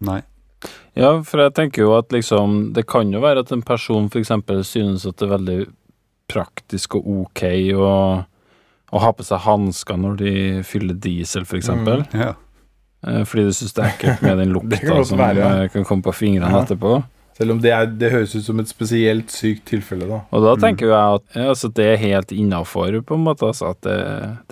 Nei. 0.02 0.22
Ja, 0.98 1.14
for 1.24 1.40
jeg 1.40 1.54
tenker 1.56 1.86
jo 1.86 1.94
at 1.96 2.12
liksom 2.12 2.74
Det 2.76 2.82
kan 2.84 3.08
jo 3.14 3.22
være 3.22 3.40
at 3.46 3.52
en 3.54 3.62
person 3.64 4.10
f.eks. 4.12 4.32
synes 4.68 5.06
at 5.08 5.16
det 5.16 5.24
er 5.24 5.30
veldig 5.38 5.58
praktisk 6.32 6.98
og 6.98 7.06
ok 7.22 7.42
å, 7.76 7.88
å 8.92 9.00
ha 9.00 9.10
på 9.16 9.24
seg 9.26 9.42
hansker 9.44 9.98
når 10.00 10.14
de 10.20 10.34
fyller 10.64 10.96
diesel, 10.96 11.44
f.eks. 11.44 11.68
Mm. 11.68 12.04
Ja. 12.16 12.34
Eh, 13.06 13.24
Fordi 13.28 13.48
du 13.48 13.56
syns 13.56 13.74
det 13.76 13.84
er 13.84 13.90
ekkelt 13.96 14.22
med 14.24 14.38
den 14.40 14.52
lukta 14.56 15.02
som 15.04 15.20
være. 15.20 15.48
ja. 15.64 15.72
kan 15.72 15.84
komme 15.88 16.04
på 16.06 16.14
fingrene 16.16 16.62
etterpå. 16.62 17.00
Selv 17.38 17.54
om 17.54 17.60
det, 17.64 17.70
er, 17.72 17.86
det 17.88 18.10
høres 18.12 18.34
ut 18.36 18.44
som 18.44 18.58
et 18.60 18.68
spesielt 18.68 19.32
sykt 19.32 19.64
tilfelle, 19.70 20.04
da. 20.08 20.18
Og 20.36 20.44
da 20.44 20.56
tenker 20.60 20.90
jo 20.90 20.92
jeg 20.92 21.20
at 21.20 21.38
altså, 21.46 21.70
det 21.72 21.86
er 21.94 22.02
helt 22.02 22.34
innafor, 22.36 22.98
på 23.08 23.16
en 23.16 23.24
måte. 23.24 23.48
Altså, 23.48 23.72
at 23.72 23.80
det, 23.86 23.98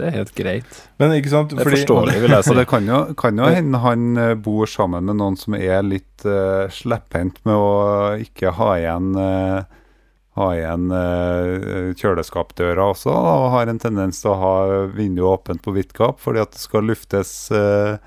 det 0.00 0.06
er 0.08 0.14
helt 0.16 0.32
greit. 0.38 0.78
Men 1.02 1.12
ikke 1.16 1.32
sant? 1.34 1.52
Det 1.52 1.60
er 1.60 1.72
forståelig, 1.74 2.16
vil 2.24 2.36
jeg 2.36 2.44
si. 2.46 2.52
si. 2.54 2.58
det 2.60 2.68
kan 2.70 2.88
jo, 2.88 3.02
kan 3.20 3.42
jo 3.42 3.50
hende 3.52 3.82
han 3.84 4.08
eh, 4.20 4.32
bor 4.40 4.70
sammen 4.70 5.10
med 5.10 5.20
noen 5.20 5.36
som 5.40 5.58
er 5.58 5.84
litt 5.84 6.24
uh, 6.24 6.64
slepphendt 6.72 7.42
med 7.48 7.56
å 7.56 7.70
ikke 8.24 8.54
ha 8.56 8.72
igjen 8.80 9.12
uh, 9.16 9.60
ha 10.38 10.50
igjen 10.54 10.92
kjøleskapdøra 11.98 12.86
også, 12.92 13.10
og 13.12 13.50
har 13.56 13.70
en 13.70 13.80
tendens 13.82 14.22
til 14.22 14.32
å 14.32 14.38
ha 14.40 14.54
vinduet 14.94 15.40
åpent 15.40 15.62
på 15.64 15.74
vidt 15.76 15.92
gap 15.96 16.20
fordi 16.22 16.42
at 16.44 16.54
det 16.54 16.62
skal 16.62 16.86
luftes 16.88 17.32
eh, 17.54 17.98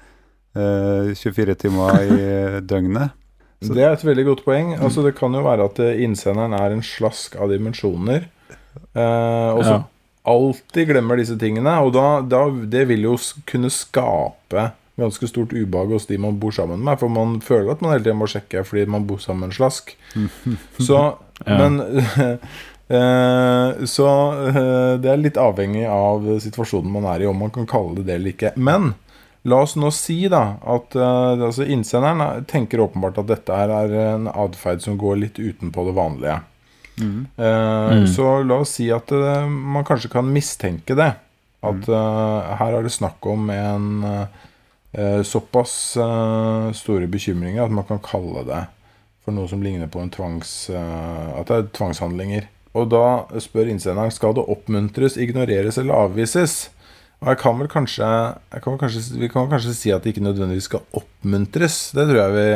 eh, 0.56 1.12
24 1.20 1.58
timer 1.66 2.00
i 2.04 2.24
døgnet. 2.72 3.18
Så- 3.64 3.74
Det 3.74 3.84
er 3.84 3.94
et 3.94 4.04
veldig 4.06 4.26
godt 4.26 4.44
poeng. 4.46 4.74
Altså, 4.80 5.04
det 5.06 5.16
kan 5.16 5.34
jo 5.34 5.42
være 5.44 5.66
at 5.66 5.80
eh, 5.80 6.04
innsenderen 6.04 6.54
er 6.54 6.72
en 6.76 6.82
slask 6.84 7.36
av 7.40 7.50
dimensjoner. 7.50 8.26
Eh, 8.96 9.50
og 9.54 9.64
så 9.64 9.74
Ja. 9.78 9.84
alltid 10.26 10.88
glemmer 10.90 11.18
disse 11.18 11.38
tingene. 11.38 11.74
Og 11.84 11.94
da, 11.94 12.22
da 12.22 12.50
det 12.50 12.88
vil 12.88 13.02
jo 13.04 13.18
kunne 13.46 13.70
skape 13.70 14.72
ganske 15.00 15.28
stort 15.28 15.50
ubehag 15.54 15.90
hos 15.90 16.06
de 16.06 16.18
man 16.18 16.38
bor 16.40 16.52
sammen 16.52 16.80
med. 16.84 17.00
For 17.00 17.10
man 17.10 17.40
føler 17.42 17.72
at 17.72 17.82
man 17.82 17.92
hele 17.94 18.04
tiden 18.04 18.20
må 18.20 18.28
sjekke 18.30 18.64
fordi 18.66 18.86
man 18.88 19.08
bor 19.08 19.18
sammen 19.18 19.40
med 19.40 19.50
en 19.50 19.58
slask. 19.58 19.96
Så, 20.80 21.16
Ja. 21.48 21.58
men 21.58 21.80
eh, 22.90 23.86
Så 23.86 24.08
eh, 24.48 24.98
det 25.02 25.10
er 25.12 25.18
litt 25.22 25.38
avhengig 25.42 25.86
av 25.90 26.22
situasjonen 26.44 26.92
man 26.94 27.06
er 27.16 27.24
i, 27.24 27.30
om 27.30 27.38
man 27.40 27.50
kan 27.54 27.66
kalle 27.70 27.96
det 28.00 28.06
det 28.06 28.16
eller 28.20 28.34
ikke. 28.34 28.52
Men 28.58 28.94
La 29.46 29.58
oss 29.66 29.74
nå 29.76 29.90
si 29.92 30.22
da 30.32 30.56
at 30.62 30.96
uh, 30.96 31.34
altså 31.36 31.66
innsenderen 31.68 32.22
er- 32.24 32.46
tenker 32.48 32.80
åpenbart 32.80 33.18
at 33.20 33.28
dette 33.28 33.58
her 33.58 33.74
er 33.76 33.96
en 34.14 34.30
atferd 34.32 34.80
som 34.86 34.96
går 34.98 35.18
litt 35.20 35.40
utenpå 35.42 35.84
det 35.90 35.96
vanlige. 35.98 36.38
Mm. 37.00 37.26
Uh, 37.38 37.92
Mm. 37.94 38.08
Så 38.08 38.28
la 38.48 38.56
oss 38.64 38.78
si 38.78 38.88
at 38.96 39.12
uh, 39.12 39.44
man 39.50 39.84
kanskje 39.84 40.10
kan 40.14 40.30
mistenke 40.32 40.96
det. 40.96 41.12
At 41.64 41.88
eh, 41.88 42.56
her 42.60 42.74
er 42.76 42.84
det 42.84 42.92
snakk 42.92 43.24
om 43.32 43.46
en 43.50 44.02
såpass 45.24 45.96
store 46.76 47.08
bekymringer 47.08 47.64
at 47.64 47.72
man 47.72 47.86
kan 47.88 48.02
kalle 48.04 48.44
det 48.44 48.60
for 49.24 49.32
noe 49.32 49.48
som 49.48 49.64
ligner 49.64 49.88
på 49.88 50.02
en 50.04 50.12
tvangs... 50.12 50.68
at 50.70 51.48
det 51.48 51.56
er 51.56 51.70
tvangshandlinger. 51.80 52.50
Og 52.76 52.90
da 52.92 53.06
spør 53.40 53.72
innsenderen 53.72 54.12
skal 54.12 54.36
det 54.36 54.44
oppmuntres, 54.52 55.16
ignoreres 55.16 55.80
eller 55.80 55.96
avvises. 56.10 56.66
Og 57.24 57.30
jeg 57.32 57.40
kan 57.40 57.56
vel 57.60 57.72
kanskje, 57.72 58.08
jeg 58.52 58.64
kan 58.64 58.74
vel 58.74 58.82
kanskje 58.82 59.20
Vi 59.22 59.30
kan 59.32 59.46
vel 59.46 59.54
kanskje 59.56 59.76
si 59.78 59.92
at 59.96 60.04
det 60.04 60.12
ikke 60.12 60.26
nødvendigvis 60.26 60.68
skal 60.68 60.84
oppmuntres. 61.00 61.78
Det 61.96 62.08
tror 62.10 62.20
jeg 62.20 62.36
vi 62.36 62.48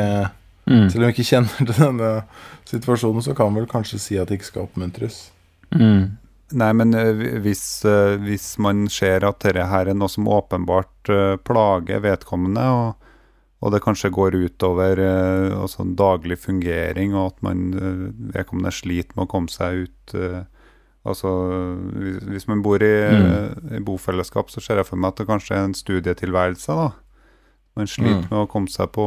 Mm. 0.68 0.90
Selv 0.90 1.04
om 1.04 1.08
vi 1.08 1.14
ikke 1.16 1.24
kjenner 1.24 1.68
til 1.68 1.76
denne 1.80 2.08
situasjonen, 2.68 3.24
så 3.24 3.34
kan 3.36 3.52
vi 3.52 3.62
vel 3.62 3.70
kanskje 3.70 4.00
si 4.02 4.18
at 4.20 4.28
det 4.28 4.38
ikke 4.38 4.50
skal 4.50 4.66
oppmuntres. 4.66 5.28
Mm. 5.72 6.18
Nei, 6.58 6.70
men 6.76 6.96
eh, 6.96 7.24
hvis, 7.44 7.62
eh, 7.88 8.16
hvis 8.24 8.54
man 8.62 8.86
ser 8.92 9.26
at 9.28 9.40
dette 9.44 9.66
her 9.68 9.90
er 9.90 9.96
noe 9.96 10.12
som 10.12 10.28
åpenbart 10.32 11.12
eh, 11.12 11.36
plager 11.44 12.00
vedkommende, 12.04 12.64
og, 12.72 13.08
og 13.60 13.74
det 13.74 13.82
kanskje 13.84 14.12
går 14.14 14.36
utover 14.38 15.00
altså 15.02 15.84
daglig 15.98 16.38
fungering, 16.38 17.16
og 17.16 17.34
at 17.34 17.42
man 17.42 17.64
vedkommende 18.30 18.70
sliter 18.72 19.16
med 19.16 19.26
å 19.26 19.32
komme 19.32 19.50
seg 19.50 19.88
ut 19.88 20.14
Altså, 21.08 21.30
hvis, 21.96 22.18
hvis 22.28 22.48
man 22.50 22.62
bor 22.62 22.82
i, 22.84 22.92
Mm. 23.08 23.74
i 23.78 23.80
bofellesskap, 23.84 24.50
så 24.52 24.60
ser 24.62 24.76
jeg 24.82 24.86
for 24.90 24.96
meg 25.00 25.08
at 25.14 25.22
det 25.22 25.26
kanskje 25.30 25.56
er 25.56 25.64
en 25.68 25.74
studietilværelse, 25.74 26.76
da. 26.76 26.90
Man 27.78 27.86
sliter 27.86 28.22
Mm. 28.24 28.30
med 28.30 28.38
å 28.42 28.48
komme 28.50 28.68
seg 28.68 28.90
på 28.92 29.04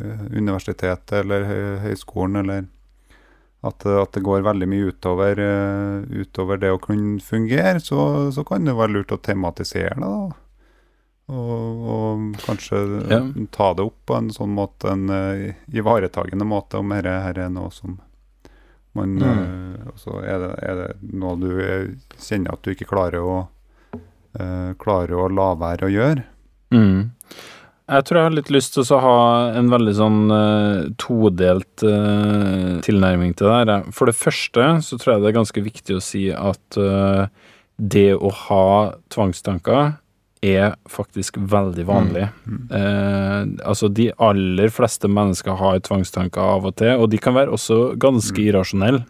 eh, 0.00 0.26
universitetet 0.38 1.12
eller 1.24 1.44
høy, 1.44 1.78
høyskolen, 1.88 2.36
eller 2.42 2.66
at, 3.64 3.84
at 3.86 4.12
det 4.14 4.22
går 4.22 4.44
veldig 4.46 4.68
mye 4.70 4.92
utover, 4.92 5.38
eh, 5.42 6.22
utover 6.22 6.60
det 6.62 6.70
å 6.70 6.78
kunne 6.80 7.18
fungere, 7.20 7.80
så, 7.82 8.30
så 8.32 8.44
kan 8.46 8.64
det 8.64 8.76
være 8.78 8.92
lurt 8.94 9.10
å 9.16 9.18
tematisere 9.20 9.96
det. 9.98 10.00
da. 10.00 10.28
Og, 11.28 11.88
og 11.92 12.36
kanskje 12.46 12.78
Ja. 13.10 13.18
ta 13.52 13.74
det 13.74 13.84
opp 13.84 13.98
på 14.06 14.16
en 14.16 14.30
sånn 14.30 14.54
måte, 14.54 14.92
en 14.94 15.10
eh, 15.10 15.54
ivaretagende 15.74 16.46
måte, 16.46 16.78
om 16.78 16.88
dette 16.94 17.10
er 17.36 17.48
noe 17.50 17.70
som 17.74 17.98
man 18.96 19.18
Mm. 19.18 19.26
eh, 19.28 19.92
så 20.00 20.20
er 20.22 20.38
det, 20.42 20.50
er 20.62 20.74
det 20.80 20.88
noe 21.12 21.36
du 21.40 21.50
eh, 21.60 21.94
kjenner 22.16 22.54
at 22.54 22.62
du 22.62 22.72
ikke 22.72 22.88
klarer 22.88 23.20
å 23.20 23.36
uh, 24.38 24.74
klarer 24.80 25.14
å 25.18 25.28
la 25.32 25.52
være 25.58 25.88
å 25.88 25.92
gjøre. 25.92 26.24
Mm. 26.74 27.10
Jeg 27.88 28.04
tror 28.04 28.18
jeg 28.18 28.26
har 28.26 28.34
litt 28.36 28.50
lyst 28.52 28.74
til 28.76 28.84
å 28.92 29.00
ha 29.00 29.20
en 29.56 29.70
veldig 29.72 29.94
sånn 29.96 30.18
uh, 30.28 30.88
todelt 31.00 31.84
uh, 31.86 32.76
tilnærming 32.84 33.32
til 33.38 33.48
det 33.48 33.54
her. 33.56 33.86
For 33.96 34.10
det 34.10 34.18
første 34.18 34.66
så 34.84 34.98
tror 35.00 35.14
jeg 35.14 35.24
det 35.24 35.30
er 35.30 35.38
ganske 35.38 35.64
viktig 35.64 35.96
å 35.96 36.04
si 36.04 36.26
at 36.34 36.80
uh, 36.80 37.24
det 37.78 38.10
å 38.18 38.32
ha 38.44 38.66
tvangstanker 39.14 39.96
er 40.44 40.74
faktisk 40.90 41.38
veldig 41.50 41.84
vanlig. 41.88 42.28
Eh, 42.74 43.42
altså 43.64 43.88
de 43.88 44.10
aller 44.22 44.72
fleste 44.74 45.10
mennesker 45.10 45.58
har 45.58 45.80
tvangstanker 45.86 46.40
av 46.56 46.68
og 46.68 46.76
til, 46.80 46.96
og 46.98 47.10
de 47.12 47.20
kan 47.22 47.36
være 47.38 47.54
også 47.56 47.94
ganske 48.00 48.42
irrasjonelle. 48.42 49.04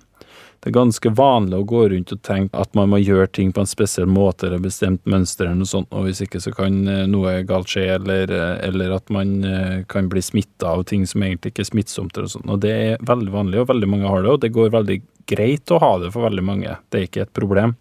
Det 0.59 0.73
er 0.73 0.75
ganske 0.75 1.11
vanlig 1.15 1.55
å 1.55 1.67
gå 1.71 1.85
rundt 1.93 2.13
og 2.17 2.23
tenke 2.27 2.59
at 2.59 2.73
man 2.75 2.91
må 2.91 2.99
gjøre 2.99 3.29
ting 3.31 3.53
på 3.55 3.63
en 3.63 3.71
spesiell 3.71 4.09
måte 4.11 4.49
eller 4.49 4.63
bestemt 4.65 5.05
mønster 5.07 5.47
eller 5.47 5.61
noe 5.61 5.71
sånt, 5.71 5.87
og 5.95 6.09
hvis 6.09 6.25
ikke 6.25 6.41
så 6.43 6.51
kan 6.55 6.81
eh, 6.91 7.05
noe 7.11 7.37
galt 7.47 7.71
skje, 7.71 7.85
eller, 7.95 8.33
eh, 8.35 8.57
eller 8.67 8.97
at 8.97 9.13
man 9.15 9.37
eh, 9.47 9.77
kan 9.91 10.11
bli 10.11 10.23
smitta 10.25 10.73
av 10.75 10.83
ting 10.91 11.07
som 11.07 11.23
egentlig 11.23 11.55
ikke 11.55 11.63
er 11.63 11.71
smittsomt 11.71 12.19
eller 12.19 12.33
sånt. 12.33 12.51
Og 12.51 12.59
det 12.65 12.75
er 12.75 13.07
veldig 13.07 13.35
vanlig, 13.37 13.63
og 13.63 13.71
veldig 13.71 13.91
mange 13.93 14.11
har 14.11 14.25
det, 14.25 14.33
og 14.35 14.43
det 14.43 14.55
går 14.57 14.75
veldig 14.75 14.99
greit 15.31 15.75
å 15.75 15.83
ha 15.85 15.93
det 16.03 16.11
for 16.17 16.27
veldig 16.27 16.47
mange. 16.51 16.75
Det 16.91 16.99
er 16.99 17.07
ikke 17.07 17.27
et 17.29 17.37
problem. 17.39 17.77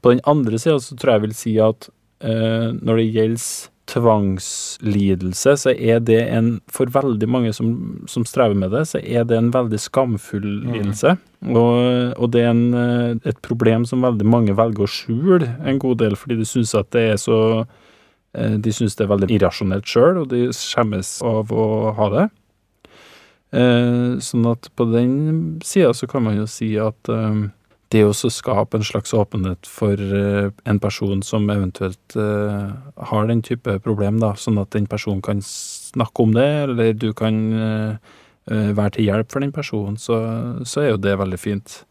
På 0.00 0.14
den 0.14 0.24
andre 0.24 0.58
sida 0.58 0.80
så 0.80 0.96
tror 0.96 1.12
jeg 1.12 1.20
jeg 1.20 1.26
vil 1.26 1.36
si 1.36 1.54
at 1.60 1.92
når 2.22 2.98
det 3.00 3.04
gjelder 3.16 3.46
tvangslidelse, 3.92 5.54
så 5.58 5.72
er 5.74 6.00
det 6.00 6.20
en 6.30 6.60
For 6.70 6.90
veldig 6.92 7.28
mange 7.28 7.52
som, 7.52 8.02
som 8.08 8.24
strever 8.28 8.54
med 8.58 8.72
det, 8.72 8.86
så 8.88 9.00
er 9.02 9.26
det 9.28 9.38
en 9.38 9.52
veldig 9.52 9.80
skamfull 9.80 10.46
lidelse. 10.70 11.16
Og, 11.42 12.14
og 12.16 12.30
det 12.32 12.44
er 12.44 12.52
en, 12.52 12.66
eh, 12.78 13.16
et 13.28 13.40
problem 13.42 13.86
som 13.88 14.04
veldig 14.04 14.26
mange 14.28 14.56
velger 14.56 14.86
å 14.86 14.90
skjule 14.90 15.50
en 15.66 15.80
god 15.82 15.98
del, 16.04 16.16
fordi 16.16 16.38
de 16.40 16.48
syns 16.48 16.74
at 16.78 16.92
det 16.94 17.06
er 17.14 17.18
så 17.20 17.40
eh, 18.34 18.54
De 18.62 18.72
syns 18.72 18.96
det 18.96 19.06
er 19.06 19.12
veldig 19.12 19.32
irrasjonelt 19.34 19.88
sjøl, 19.88 20.22
og 20.22 20.30
de 20.30 20.46
skjemmes 20.56 21.16
av 21.26 21.52
å 21.52 21.66
ha 21.98 22.08
det. 22.14 22.28
Eh, 23.52 24.20
sånn 24.24 24.46
at 24.48 24.70
på 24.78 24.86
den 24.94 25.58
sida 25.66 25.92
så 25.92 26.08
kan 26.08 26.24
man 26.24 26.38
jo 26.38 26.46
si 26.48 26.72
at 26.80 27.12
eh, 27.12 27.42
det 27.92 28.02
å 28.08 28.14
så 28.16 28.30
skape 28.32 28.78
en 28.78 28.86
slags 28.86 29.12
åpenhet 29.16 29.68
for 29.68 30.00
eh, 30.00 30.48
en 30.68 30.80
person 30.80 31.20
som 31.26 31.44
eventuelt 31.52 32.16
eh, 32.16 32.72
har 33.12 33.28
den 33.28 33.42
type 33.44 33.74
problem, 33.84 34.18
da, 34.22 34.32
sånn 34.40 34.60
at 34.62 34.72
den 34.74 34.88
personen 34.90 35.20
kan 35.24 35.42
snakke 35.44 36.24
om 36.24 36.32
det, 36.36 36.48
eller 36.66 36.92
du 36.96 37.10
kan 37.16 37.38
eh, 37.52 38.12
være 38.48 38.96
til 38.96 39.10
hjelp 39.10 39.28
for 39.30 39.44
den 39.44 39.52
personen, 39.54 39.98
så, 40.00 40.16
så 40.66 40.82
er 40.86 40.88
jo 40.94 41.02
det 41.04 41.18
veldig 41.20 41.38
fint. 41.38 41.82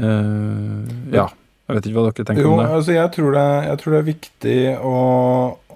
Uh, 0.00 0.88
ja. 1.12 1.26
Jeg 1.68 1.76
vet 1.78 1.86
ikke 1.88 1.96
hva 2.00 2.04
dere 2.10 2.24
tenker 2.26 2.44
Jo, 2.44 2.52
om 2.56 2.60
det. 2.60 2.68
altså 2.74 2.94
jeg 2.96 3.10
tror 3.14 3.34
det, 3.36 3.44
jeg 3.68 3.78
tror 3.80 3.92
det 3.94 3.98
er 4.00 4.06
viktig 4.08 4.54
å, 4.88 4.94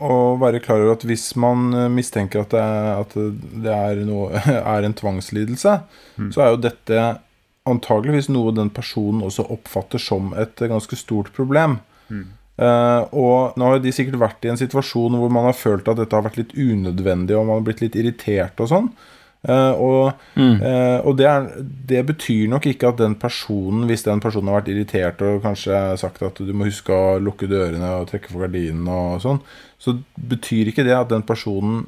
å 0.08 0.16
være 0.40 0.60
klar 0.64 0.82
over 0.82 0.96
at 0.96 1.04
hvis 1.08 1.26
man 1.40 1.68
mistenker 1.94 2.42
at 2.42 2.52
det 2.56 2.62
er, 2.64 2.88
at 3.04 3.14
det 3.64 3.76
er, 3.76 4.00
noe, 4.08 4.42
er 4.74 4.88
en 4.88 4.96
tvangslidelse, 4.98 5.78
Mm. 6.16 6.30
så 6.32 6.40
er 6.40 6.46
jo 6.54 6.56
dette 6.64 7.00
antageligvis 7.66 8.30
noe 8.32 8.54
den 8.54 8.70
personen 8.74 9.24
også 9.26 9.46
oppfatter 9.52 10.02
som 10.02 10.32
et 10.38 10.60
ganske 10.60 10.98
stort 10.98 11.32
problem. 11.36 11.80
Mm. 12.08 12.26
Uh, 12.56 13.02
og 13.12 13.58
nå 13.60 13.68
har 13.68 13.82
de 13.84 13.92
sikkert 13.92 14.16
vært 14.22 14.46
i 14.46 14.48
en 14.48 14.56
situasjon 14.56 15.18
hvor 15.20 15.32
man 15.32 15.44
har 15.50 15.58
følt 15.58 15.88
at 15.92 15.98
dette 16.00 16.16
har 16.16 16.24
vært 16.24 16.38
litt 16.40 16.54
unødvendig, 16.56 17.36
og 17.36 17.44
man 17.44 17.58
har 17.58 17.66
blitt 17.66 17.82
litt 17.84 17.98
irritert 18.00 18.62
og 18.64 18.70
sånn. 18.72 18.88
Uh, 19.46 19.74
og 19.78 20.22
Mm. 20.36 20.60
uh, 20.60 21.00
og 21.06 21.16
det, 21.16 21.26
er, 21.28 21.44
det 21.88 22.00
betyr 22.08 22.48
nok 22.50 22.66
ikke 22.66 22.88
at 22.90 22.98
den 22.98 23.14
personen, 23.16 23.86
hvis 23.88 24.02
den 24.04 24.20
personen 24.20 24.50
har 24.50 24.58
vært 24.60 24.72
irritert 24.72 25.22
og 25.24 25.42
kanskje 25.44 25.76
sagt 26.00 26.22
at 26.22 26.40
du 26.40 26.52
må 26.52 26.66
huske 26.68 26.92
å 26.92 27.18
lukke 27.20 27.48
dørene 27.48 27.92
og 28.00 28.08
trekke 28.10 28.32
for 28.32 28.44
gardinene 28.44 28.90
og 28.90 29.22
sånn, 29.24 29.40
så 29.78 29.96
betyr 30.16 30.72
ikke 30.72 30.84
det 30.84 30.96
at 30.96 31.12
den 31.12 31.24
personen 31.24 31.86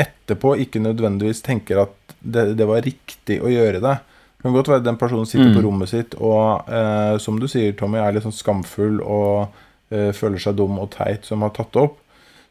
etterpå 0.00 0.56
ikke 0.64 0.82
nødvendigvis 0.82 1.42
tenker 1.46 1.84
at 1.84 2.16
det, 2.18 2.56
det 2.58 2.66
var 2.66 2.82
riktig 2.82 3.38
å 3.42 3.52
gjøre 3.52 3.82
det. 3.84 3.98
Det 4.44 4.50
kan 4.50 4.58
godt 4.58 4.68
være 4.68 4.84
den 4.84 4.98
personen 5.00 5.24
sitter 5.26 5.48
Mm. 5.48 5.54
på 5.56 5.62
rommet 5.64 5.88
sitt 5.88 6.14
og, 6.20 6.68
eh, 6.68 7.16
som 7.18 7.38
du 7.40 7.46
sier, 7.48 7.72
Tommy, 7.72 7.96
er 7.98 8.12
litt 8.12 8.26
sånn 8.26 8.34
skamfull 8.36 9.00
og 9.00 9.48
eh, 9.90 10.10
føler 10.12 10.36
seg 10.38 10.56
dum 10.58 10.76
og 10.78 10.90
teit 10.92 11.24
som 11.24 11.40
har 11.40 11.48
tatt 11.56 11.72
det 11.72 11.80
opp. 11.80 11.96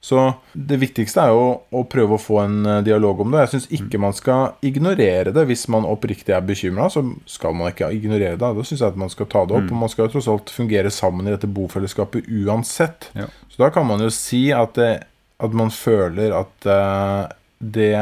Så 0.02 0.34
det 0.58 0.80
viktigste 0.82 1.22
er 1.22 1.30
jo 1.32 1.62
å 1.72 1.84
prøve 1.88 2.18
å 2.18 2.20
få 2.20 2.42
en 2.44 2.66
eh, 2.66 2.82
dialog 2.84 3.22
om 3.22 3.32
det. 3.32 3.44
Jeg 3.46 3.52
syns 3.54 3.68
ikke 3.78 4.00
man 4.02 4.12
skal 4.18 4.56
ignorere 4.66 5.32
det. 5.32 5.46
Hvis 5.48 5.68
man 5.70 5.86
oppriktig 5.86 6.34
er 6.36 6.42
bekymra, 6.42 6.90
så 6.92 7.06
skal 7.30 7.54
man 7.54 7.70
ikke 7.72 7.92
ignorere 7.94 8.36
det. 8.36 8.40
Da 8.42 8.66
syns 8.66 8.82
jeg 8.82 8.90
at 8.90 8.98
man 9.00 9.10
skal 9.14 9.30
ta 9.32 9.46
det 9.46 9.56
opp. 9.62 9.70
Og 9.72 9.78
man 9.86 9.88
skal 9.94 10.08
jo 10.10 10.16
tross 10.18 10.28
alt 10.34 10.50
fungere 10.52 10.90
sammen 10.92 11.28
i 11.30 11.32
dette 11.32 11.48
bofellesskapet 11.48 12.26
uansett. 12.28 13.12
Ja. 13.16 13.30
Så 13.54 13.62
da 13.64 13.70
kan 13.70 13.86
man 13.88 14.02
jo 14.02 14.10
si 14.10 14.48
at, 14.52 14.74
det, 14.76 15.04
at 15.40 15.54
man 15.54 15.70
føler 15.70 16.34
at 16.42 16.66
eh, 16.66 17.28
det 17.64 17.94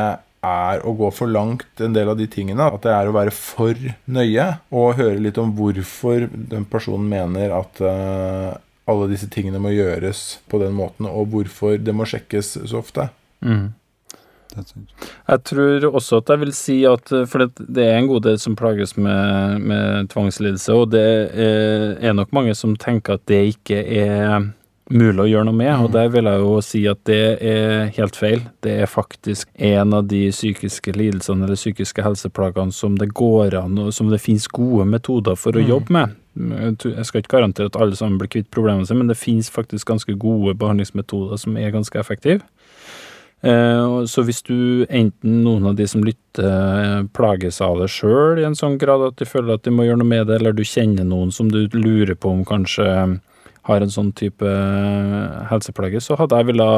er 0.41 0.81
å 0.87 0.93
gå 0.97 1.11
for 1.13 1.29
langt, 1.29 1.69
en 1.81 1.93
del 1.93 2.09
av 2.11 2.17
de 2.19 2.27
tingene. 2.29 2.65
At 2.65 2.85
det 2.85 2.93
er 2.95 3.09
å 3.09 3.15
være 3.15 3.33
for 3.35 3.77
nøye. 4.09 4.47
Og 4.73 4.97
høre 4.99 5.21
litt 5.21 5.39
om 5.41 5.53
hvorfor 5.57 6.27
den 6.31 6.65
personen 6.69 7.09
mener 7.11 7.53
at 7.59 7.81
uh, 7.83 8.55
alle 8.89 9.11
disse 9.11 9.29
tingene 9.31 9.61
må 9.61 9.73
gjøres 9.75 10.41
på 10.51 10.61
den 10.61 10.73
måten, 10.77 11.09
og 11.09 11.29
hvorfor 11.33 11.77
det 11.77 11.93
må 11.95 12.07
sjekkes 12.09 12.57
så 12.65 12.81
ofte. 12.81 13.11
Mm. 13.45 13.71
Jeg 14.51 15.39
tror 15.47 15.85
også 15.87 16.19
at 16.19 16.31
jeg 16.33 16.41
vil 16.41 16.49
si 16.51 16.73
at 16.83 17.11
eh, 17.15 17.23
For 17.29 17.39
det, 17.39 17.69
det 17.71 17.85
er 17.87 17.93
en 17.95 18.09
god 18.09 18.25
del 18.25 18.39
som 18.41 18.57
plages 18.59 18.97
med, 18.97 19.61
med 19.63 20.09
tvangslidelse, 20.11 20.75
og 20.75 20.91
det 20.91 21.05
er, 21.31 21.85
er 22.03 22.17
nok 22.17 22.33
mange 22.35 22.55
som 22.59 22.75
tenker 22.75 23.15
at 23.15 23.23
det 23.31 23.45
ikke 23.53 23.79
er 23.79 24.49
mulig 24.91 25.23
å 25.23 25.29
gjøre 25.29 25.45
noe 25.47 25.57
med, 25.57 25.71
og 25.85 25.91
der 25.95 26.09
vil 26.13 26.27
jeg 26.29 26.39
jo 26.43 26.53
si 26.65 26.81
at 26.91 26.99
det 27.09 27.19
er 27.41 27.91
helt 27.97 28.15
feil. 28.19 28.41
Det 28.61 28.73
er 28.83 28.89
faktisk 28.91 29.47
en 29.55 29.93
av 29.97 30.07
de 30.11 30.23
psykiske 30.31 30.93
lidelsene 30.95 31.45
eller 31.47 31.59
psykiske 31.59 32.03
helseplagene 32.05 32.73
som 32.75 32.95
det 32.99 33.09
går 33.17 33.55
an, 33.61 33.77
og 33.79 33.93
som 33.93 34.09
det 34.11 34.21
finnes 34.21 34.47
gode 34.51 34.85
metoder 34.89 35.35
for 35.39 35.51
å 35.53 35.61
Mm. 35.63 35.67
jobbe 35.67 35.89
med. 35.89 36.15
Jeg 36.37 37.05
skal 37.05 37.21
ikke 37.21 37.37
garantere 37.37 37.65
at 37.67 37.75
alle 37.75 37.95
sammen 37.95 38.17
blir 38.17 38.29
kvitt 38.29 38.49
problemene 38.51 38.87
sine, 38.87 38.99
men 38.99 39.07
det 39.07 39.17
finnes 39.17 39.49
faktisk 39.51 39.85
ganske 39.87 40.17
gode 40.17 40.55
behandlingsmetoder 40.57 41.37
som 41.37 41.57
er 41.57 41.71
ganske 41.71 41.99
effektive. 41.99 42.41
Eh, 43.43 44.05
så 44.05 44.21
hvis 44.23 44.43
du 44.45 44.85
enten 44.87 45.41
noen 45.43 45.65
av 45.65 45.75
de 45.75 45.87
som 45.87 46.03
lytter 46.05 46.45
eh, 46.45 47.03
plages 47.11 47.59
av 47.59 47.79
det 47.81 47.89
sjøl 47.89 48.37
i 48.37 48.45
en 48.45 48.53
sånn 48.53 48.77
grad 48.77 49.01
at 49.01 49.15
de 49.17 49.25
føler 49.25 49.55
at 49.55 49.63
de 49.63 49.71
må 49.71 49.83
gjøre 49.87 49.97
noe 49.97 50.07
med 50.11 50.27
det, 50.27 50.37
eller 50.39 50.53
du 50.53 50.61
kjenner 50.61 51.03
noen 51.03 51.31
som 51.33 51.49
du 51.49 51.67
lurer 51.73 52.13
på 52.13 52.29
om 52.29 52.45
kanskje 52.45 53.19
har 53.69 53.83
en 53.83 53.93
sånn 53.93 54.11
type 54.17 54.47
eh, 54.47 55.41
helseplage, 55.51 56.01
så 56.01 56.17
hadde 56.19 56.39
jeg 56.39 56.49
ville 56.49 56.69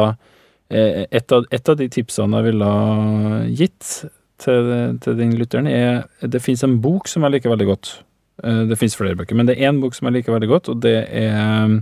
eh, 0.70 1.06
et, 1.08 1.32
av, 1.32 1.46
et 1.54 1.70
av 1.70 1.80
de 1.80 1.88
tipsene 1.92 2.42
jeg 2.42 2.50
ville 2.50 2.72
gitt 3.62 3.92
til, 4.44 4.74
til 5.04 5.20
den 5.20 5.38
lytteren, 5.40 5.70
er 5.70 6.04
Det 6.28 6.42
fins 6.44 6.64
en 6.66 6.80
bok 6.84 7.08
som 7.08 7.24
jeg 7.24 7.38
liker 7.38 7.54
veldig 7.54 7.70
godt. 7.70 7.94
Eh, 8.44 8.64
Det 8.72 8.80
fins 8.80 8.98
flere 9.00 9.16
bøker, 9.20 9.38
men 9.40 9.48
det 9.48 9.58
er 9.58 9.72
én 9.72 9.80
bok 9.84 9.96
som 9.96 10.10
jeg 10.10 10.20
liker 10.20 10.36
veldig 10.36 10.52
godt, 10.52 10.70
og 10.74 10.84
det 10.84 10.98
er 11.08 11.82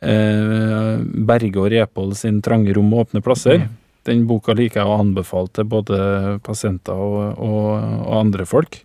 Berge 0.00 1.58
og 1.60 1.66
Repål 1.68 2.14
sin 2.16 2.38
'Trange 2.40 2.72
rom 2.72 2.94
og 2.94 3.02
åpne 3.02 3.20
plasser'. 3.20 3.66
Den 4.08 4.22
boka 4.26 4.54
liker 4.56 4.80
jeg 4.80 4.88
å 4.88 4.96
anbefale 4.96 5.50
til 5.52 5.66
både 5.68 6.40
pasienter 6.40 6.96
og, 6.96 7.36
og, 7.36 7.66
og 8.06 8.14
andre 8.16 8.46
folk. 8.48 8.78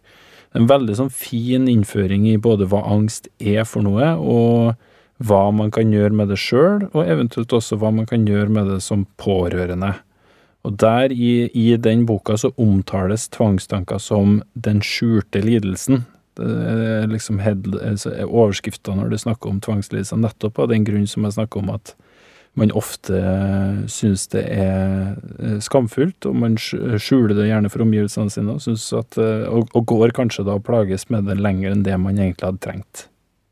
En 0.55 0.67
veldig 0.67 0.95
sånn 0.95 1.11
fin 1.11 1.69
innføring 1.71 2.27
i 2.27 2.35
både 2.35 2.67
hva 2.67 2.81
angst 2.91 3.29
er 3.39 3.63
for 3.63 3.85
noe, 3.85 4.11
og 4.19 4.75
hva 5.23 5.51
man 5.55 5.71
kan 5.71 5.93
gjøre 5.93 6.15
med 6.15 6.31
det 6.33 6.39
sjøl, 6.41 6.89
og 6.91 7.05
eventuelt 7.05 7.53
også 7.55 7.77
hva 7.79 7.91
man 7.95 8.07
kan 8.09 8.25
gjøre 8.27 8.51
med 8.51 8.67
det 8.73 8.81
som 8.83 9.05
pårørende. 9.21 9.93
Og 10.65 10.75
der 10.81 11.13
i, 11.13 11.47
i 11.53 11.75
den 11.77 12.05
boka 12.09 12.37
så 12.41 12.51
omtales 12.57 13.29
tvangstanker 13.29 14.01
som 14.01 14.41
den 14.53 14.81
skjulte 14.83 15.43
lidelsen. 15.45 16.03
Det 16.35 16.47
er 16.47 17.05
liksom 17.07 17.39
altså 17.39 18.11
overskrifta 18.25 18.95
når 18.97 19.13
du 19.13 19.17
snakker 19.21 19.53
om 19.53 19.61
tvangslidelser, 19.63 20.19
nettopp 20.19 20.59
av 20.59 20.73
den 20.73 20.83
grunn 20.87 21.05
som 21.07 21.23
jeg 21.23 21.37
snakker 21.37 21.61
om 21.61 21.71
at 21.77 21.93
man 22.55 22.71
ofte 22.71 23.19
syns 23.91 24.29
det 24.31 24.45
er 24.47 25.15
eh, 25.43 25.57
skamfullt, 25.63 26.27
og 26.27 26.37
man 26.39 26.55
skjuler 26.55 27.35
det 27.35 27.49
gjerne 27.49 27.71
for 27.71 27.83
omgivelsene 27.83 28.31
sine, 28.31 28.55
og, 28.55 28.63
synes 28.63 28.87
at, 28.95 29.17
eh, 29.19 29.43
og, 29.51 29.67
og 29.75 29.83
går 29.91 30.15
kanskje 30.15 30.47
da 30.47 30.55
og 30.55 30.63
plages 30.67 31.09
med 31.11 31.27
det 31.27 31.35
lenger 31.41 31.75
enn 31.75 31.83
det 31.83 31.97
man 31.99 32.15
egentlig 32.15 32.47
hadde 32.47 32.63
trengt. 32.63 33.05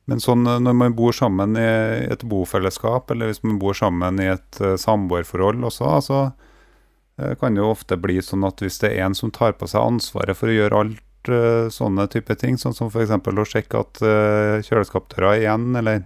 Men 0.10 0.24
sånn 0.24 0.48
eh, 0.48 0.60
når 0.64 0.76
man 0.80 0.96
bor 0.98 1.16
sammen 1.16 1.58
i 1.60 1.68
et 2.12 2.26
bofellesskap, 2.28 3.12
eller 3.12 3.32
hvis 3.32 3.44
man 3.46 3.60
bor 3.62 3.78
sammen 3.78 4.20
i 4.22 4.30
et 4.34 4.60
uh, 4.64 4.76
samboerforhold 4.80 5.64
også, 5.70 5.88
altså, 6.00 6.22
uh, 7.22 7.34
kan 7.40 7.56
det 7.56 7.64
jo 7.64 7.72
ofte 7.72 8.00
bli 8.00 8.20
sånn 8.24 8.44
at 8.48 8.64
hvis 8.64 8.82
det 8.84 8.94
er 8.94 9.08
en 9.08 9.18
som 9.18 9.32
tar 9.34 9.56
på 9.60 9.70
seg 9.72 9.84
ansvaret 9.84 10.40
for 10.40 10.52
å 10.52 10.58
gjøre 10.58 10.82
alt 10.84 11.32
uh, 11.32 11.70
sånne 11.72 12.10
type 12.12 12.36
ting, 12.40 12.60
sånn 12.60 12.76
som 12.76 12.92
f.eks. 12.92 13.16
å 13.16 13.48
sjekke 13.48 13.86
at 13.86 14.04
kjøleskapdøra 14.68 15.38
er 15.38 15.46
igjen, 15.46 15.72
eller 15.80 16.04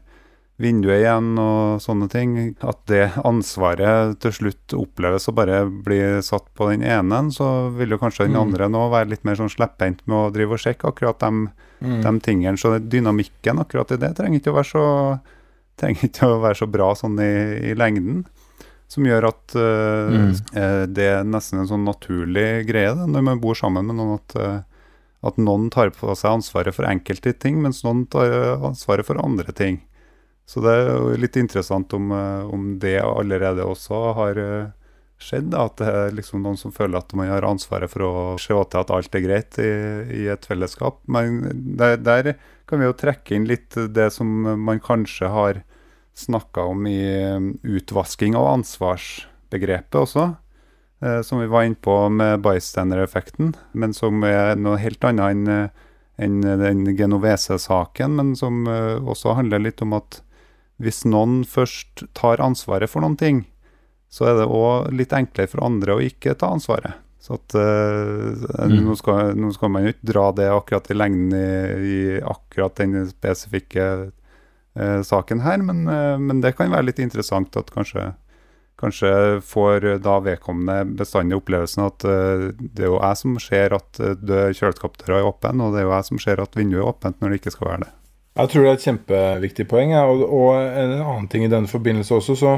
vinduet 0.60 1.04
igjen 1.04 1.38
og 1.38 1.80
sånne 1.84 2.08
ting, 2.10 2.56
at 2.66 2.80
det 2.90 3.12
ansvaret 3.24 4.16
til 4.24 4.32
slutt 4.34 4.74
oppleves 4.74 5.28
å 5.30 5.34
bare 5.38 5.60
bli 5.70 6.00
satt 6.26 6.48
på 6.58 6.72
den 6.72 6.82
ene, 6.82 7.20
så 7.32 7.70
vil 7.78 7.94
jo 7.94 8.00
kanskje 8.02 8.26
den 8.26 8.34
Mm. 8.34 8.42
andre 8.42 8.70
nå 8.74 8.90
være 8.90 9.10
litt 9.10 9.24
mer 9.24 9.36
sånn 9.38 9.54
slepphendt 9.54 10.02
med 10.08 10.18
å 10.18 10.32
drive 10.34 10.54
og 10.58 10.60
sjekke 10.64 10.90
akkurat 10.90 11.20
de, 11.20 11.50
Mm. 11.86 12.02
de 12.02 12.20
tingene. 12.26 12.58
Så 12.58 12.80
dynamikken 12.80 13.60
akkurat 13.62 13.92
i 13.92 13.98
det 13.98 14.16
trenger 14.18 14.40
ikke 14.42 14.50
å 14.52 14.58
være 14.58 14.72
så, 14.74 15.20
å 16.26 16.42
være 16.42 16.56
så 16.58 16.68
bra 16.72 16.94
sånn 16.96 17.20
i, 17.22 17.72
i 17.72 17.76
lengden. 17.76 18.26
Som 18.90 19.04
gjør 19.04 19.28
at 19.28 19.56
uh, 19.56 20.10
Mm. 20.10 20.32
eh, 20.56 20.86
det 20.88 21.04
er 21.20 21.24
nesten 21.28 21.60
en 21.60 21.68
sånn 21.68 21.86
naturlig 21.86 22.66
greie 22.66 22.96
det, 22.96 23.06
når 23.12 23.22
man 23.24 23.40
bor 23.40 23.54
sammen 23.54 23.86
med 23.86 23.98
noen, 23.98 24.16
at, 24.16 24.36
eh, 24.40 24.62
at 25.28 25.36
noen 25.38 25.70
tar 25.70 25.90
på 25.92 26.16
seg 26.16 26.32
ansvaret 26.40 26.74
for 26.74 26.86
enkelte 26.88 27.38
ting, 27.38 27.62
mens 27.62 27.84
noen 27.84 28.08
tar 28.10 28.58
ansvaret 28.64 29.06
for 29.06 29.20
andre 29.22 29.52
ting. 29.54 29.82
Så 30.48 30.64
det 30.64 30.72
er 30.72 30.86
jo 30.94 31.16
litt 31.20 31.36
interessant 31.36 31.92
om, 31.98 32.12
eh, 32.16 32.48
om 32.48 32.78
det 32.80 33.02
allerede 33.04 33.66
også 33.68 34.00
har 34.16 34.40
eh, 34.40 34.70
skjedd. 35.20 35.50
da, 35.52 35.66
At 35.68 35.82
det 35.82 35.88
er 35.92 36.14
liksom 36.16 36.42
noen 36.46 36.60
som 36.60 36.72
føler 36.72 37.02
at 37.02 37.12
man 37.20 37.28
har 37.28 37.44
ansvaret 37.44 37.92
for 37.92 38.06
å 38.08 38.12
se 38.40 38.56
til 38.56 38.80
at 38.80 38.94
alt 38.96 39.18
er 39.18 39.26
greit 39.26 39.60
i, 39.60 39.72
i 40.24 40.28
et 40.32 40.48
fellesskap. 40.48 41.02
Men 41.12 41.42
der, 41.76 41.98
der 42.00 42.38
kan 42.68 42.80
vi 42.80 42.88
jo 42.88 42.96
trekke 42.96 43.36
inn 43.36 43.48
litt 43.50 43.76
det 43.76 44.08
som 44.16 44.30
man 44.64 44.80
kanskje 44.80 45.32
har 45.34 45.64
snakka 46.18 46.64
om 46.72 46.88
i 46.88 47.02
eh, 47.04 47.50
utvasking 47.68 48.38
av 48.40 48.54
ansvarsbegrepet 48.56 50.04
også. 50.06 50.30
Som 50.98 51.38
vi 51.38 51.46
var 51.46 51.62
inne 51.62 51.78
på 51.78 51.94
med 52.10 52.40
bystander-effekten, 52.42 53.52
men 53.78 53.92
som 53.94 54.24
er 54.26 54.56
noe 54.58 54.80
helt 54.82 55.04
annet 55.06 55.30
enn 55.30 55.68
enn 56.18 56.40
den 56.42 56.80
Genovese-saken, 56.98 58.16
men 58.18 58.32
som 58.34 58.66
også 58.66 59.36
handler 59.38 59.62
litt 59.62 59.84
om 59.86 59.94
at 59.94 60.18
hvis 60.82 61.04
noen 61.10 61.42
først 61.48 62.06
tar 62.18 62.42
ansvaret 62.44 62.90
for 62.92 63.02
noen 63.02 63.18
ting, 63.18 63.46
så 64.10 64.30
er 64.30 64.38
det 64.40 64.48
òg 64.48 64.92
litt 64.96 65.14
enklere 65.16 65.50
for 65.52 65.66
andre 65.66 65.98
å 65.98 66.04
ikke 66.04 66.36
ta 66.40 66.52
ansvaret. 66.54 67.00
Så 67.20 67.34
at 67.36 67.56
uh, 67.58 68.68
Mm. 68.68 68.86
nå, 68.86 68.94
skal, 68.96 69.34
nå 69.36 69.50
skal 69.52 69.72
man 69.74 69.84
jo 69.84 69.92
ikke 69.92 70.08
dra 70.14 70.28
det 70.32 70.46
akkurat 70.54 70.92
i 70.92 70.96
lengden 70.96 71.34
i, 71.36 71.48
i 71.90 71.98
akkurat 72.22 72.78
den 72.78 73.02
spesifikke 73.10 73.88
uh, 74.78 75.02
saken 75.04 75.42
her, 75.44 75.58
men, 75.66 75.84
uh, 75.90 76.16
men 76.22 76.40
det 76.46 76.54
kan 76.56 76.72
være 76.72 76.92
litt 76.92 77.04
interessant 77.04 77.58
at 77.58 77.74
kanskje 77.74 78.14
Kanskje 78.78 79.10
får 79.42 79.86
da 80.06 80.20
vedkommende 80.22 80.84
bestandig 81.00 81.40
opplevelsen 81.40 81.82
at 81.88 82.04
det 82.06 82.84
er 82.84 82.92
jo 82.92 83.00
jeg 83.00 83.18
som 83.18 83.40
ser 83.42 83.74
at 83.74 83.98
uh, 83.98 84.14
kjøleskapdøra 84.54 85.18
er 85.18 85.30
åpen, 85.32 85.64
og 85.66 85.74
det 85.74 85.82
er 85.82 85.88
jo 85.88 85.96
jeg 85.96 86.06
som 86.12 86.20
ser 86.22 86.44
at 86.44 86.54
vinduet 86.54 86.84
er 86.84 86.92
åpent 86.92 87.18
når 87.18 87.34
det 87.34 87.40
ikke 87.42 87.56
skal 87.56 87.72
være 87.72 87.88
det. 87.88 87.90
Jeg 88.38 88.52
tror 88.52 88.64
det 88.64 88.70
er 88.70 88.78
et 88.78 88.88
kjempeviktig 88.88 89.68
poeng. 89.70 89.94
Ja. 89.96 90.06
Og, 90.10 90.24
og 90.26 90.58
en 90.62 90.98
annen 91.00 91.30
ting 91.32 91.46
i 91.46 91.52
denne 91.52 91.70
forbindelse 91.70 92.20
også, 92.20 92.38
så 92.38 92.54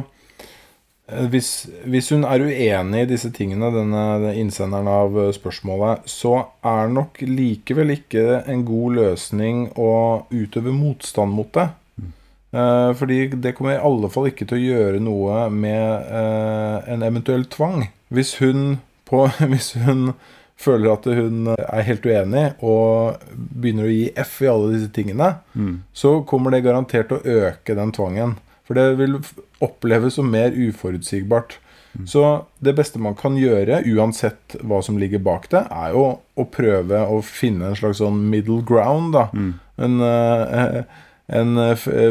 eh, 1.08 1.26
hvis, 1.32 1.52
hvis 1.88 2.12
hun 2.14 2.28
er 2.28 2.44
uenig 2.44 3.06
i 3.06 3.10
disse 3.14 3.32
tingene, 3.36 3.72
denne, 3.74 4.34
innsenderen 4.36 4.90
av 4.92 5.20
eh, 5.20 5.34
spørsmålet, 5.36 6.08
så 6.10 6.36
er 6.68 6.92
nok 6.92 7.22
likevel 7.26 7.96
ikke 7.96 8.44
en 8.50 8.66
god 8.68 9.00
løsning 9.00 9.68
å 9.80 9.92
utøve 10.34 10.76
motstand 10.76 11.38
mot 11.38 11.54
det. 11.56 11.70
Eh, 12.52 12.94
fordi 12.98 13.28
det 13.28 13.54
kommer 13.56 13.76
i 13.78 13.84
alle 13.86 14.10
fall 14.10 14.32
ikke 14.32 14.48
til 14.50 14.58
å 14.58 14.68
gjøre 14.74 15.02
noe 15.06 15.46
med 15.54 16.10
eh, 16.10 16.94
en 16.94 17.06
eventuell 17.06 17.46
tvang. 17.52 17.88
Hvis 18.10 18.36
hun, 18.42 18.80
på, 19.06 19.28
hvis 19.52 19.76
hun 19.78 20.14
føler 20.60 20.92
at 20.92 21.06
hun 21.08 21.54
er 21.56 21.86
helt 21.88 22.04
uenig 22.06 22.46
og 22.60 23.22
begynner 23.32 23.88
å 23.88 23.94
gi 23.94 24.10
F 24.20 24.42
i 24.44 24.50
alle 24.52 24.74
disse 24.76 24.92
tingene, 24.96 25.30
så 25.96 26.18
kommer 26.28 26.52
det 26.52 26.66
garantert 26.66 27.08
til 27.10 27.20
å 27.22 27.48
øke 27.48 27.76
den 27.78 27.94
tvangen. 27.96 28.36
For 28.68 28.76
det 28.78 29.00
vil 29.00 29.16
oppleves 29.66 30.20
som 30.20 30.28
mer 30.30 30.52
uforutsigbart. 30.52 31.58
Så 32.06 32.22
det 32.62 32.76
beste 32.78 33.00
man 33.02 33.16
kan 33.18 33.34
gjøre, 33.40 33.82
uansett 33.90 34.60
hva 34.62 34.78
som 34.86 35.00
ligger 35.02 35.24
bak 35.26 35.48
det, 35.50 35.64
er 35.74 35.96
jo 35.96 36.04
å 36.38 36.46
prøve 36.54 37.02
å 37.02 37.18
finne 37.26 37.72
en 37.72 37.80
slags 37.80 37.98
sånn 38.04 38.20
middle 38.30 38.62
ground, 38.62 39.16
da. 39.16 39.26
En, 39.80 40.00
eh, 40.06 40.84
en 41.40 41.58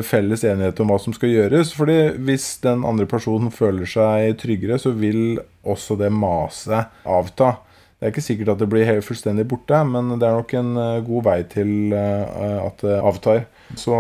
felles 0.03 0.45
enighet 0.45 0.81
om 0.81 0.91
hva 0.91 0.99
som 0.99 1.15
skal 1.15 1.31
gjøres. 1.31 1.73
Fordi 1.79 2.17
hvis 2.19 2.61
den 2.65 2.85
andre 2.85 3.07
personen 3.07 3.51
føler 3.55 3.87
seg 3.87 4.37
tryggere, 4.43 4.81
så 4.83 4.91
vil 4.99 5.39
også 5.65 5.97
det 5.99 6.11
maset 6.13 6.91
avta. 7.07 7.59
Det 7.99 8.07
er 8.07 8.13
ikke 8.13 8.23
sikkert 8.23 8.53
at 8.53 8.61
det 8.63 8.69
blir 8.71 8.87
helt 8.87 9.03
fullstendig 9.03 9.43
borte, 9.51 9.79
men 9.91 10.13
det 10.21 10.27
er 10.27 10.37
nok 10.39 10.53
en 10.55 10.69
eh, 10.79 10.99
god 11.03 11.25
vei 11.27 11.39
til 11.51 11.95
eh, 11.99 12.59
at 12.63 12.85
det 12.85 12.99
avtar. 13.11 13.41
Så 13.75 13.97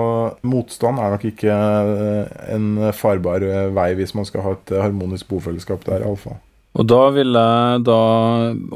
motstand 0.47 1.01
er 1.03 1.17
nok 1.17 1.25
ikke 1.27 1.57
eh, 1.57 2.37
en 2.55 2.69
farbar 2.95 3.43
vei 3.75 3.89
hvis 3.99 4.15
man 4.15 4.29
skal 4.29 4.45
ha 4.47 4.55
et 4.55 4.71
harmonisk 4.79 5.27
bofellesskap 5.33 5.83
der, 5.89 6.07
iallfall. 6.07 6.39
Og 6.79 6.87
da 6.87 7.01
vil 7.11 7.35
jeg 7.35 7.83
da 7.89 8.01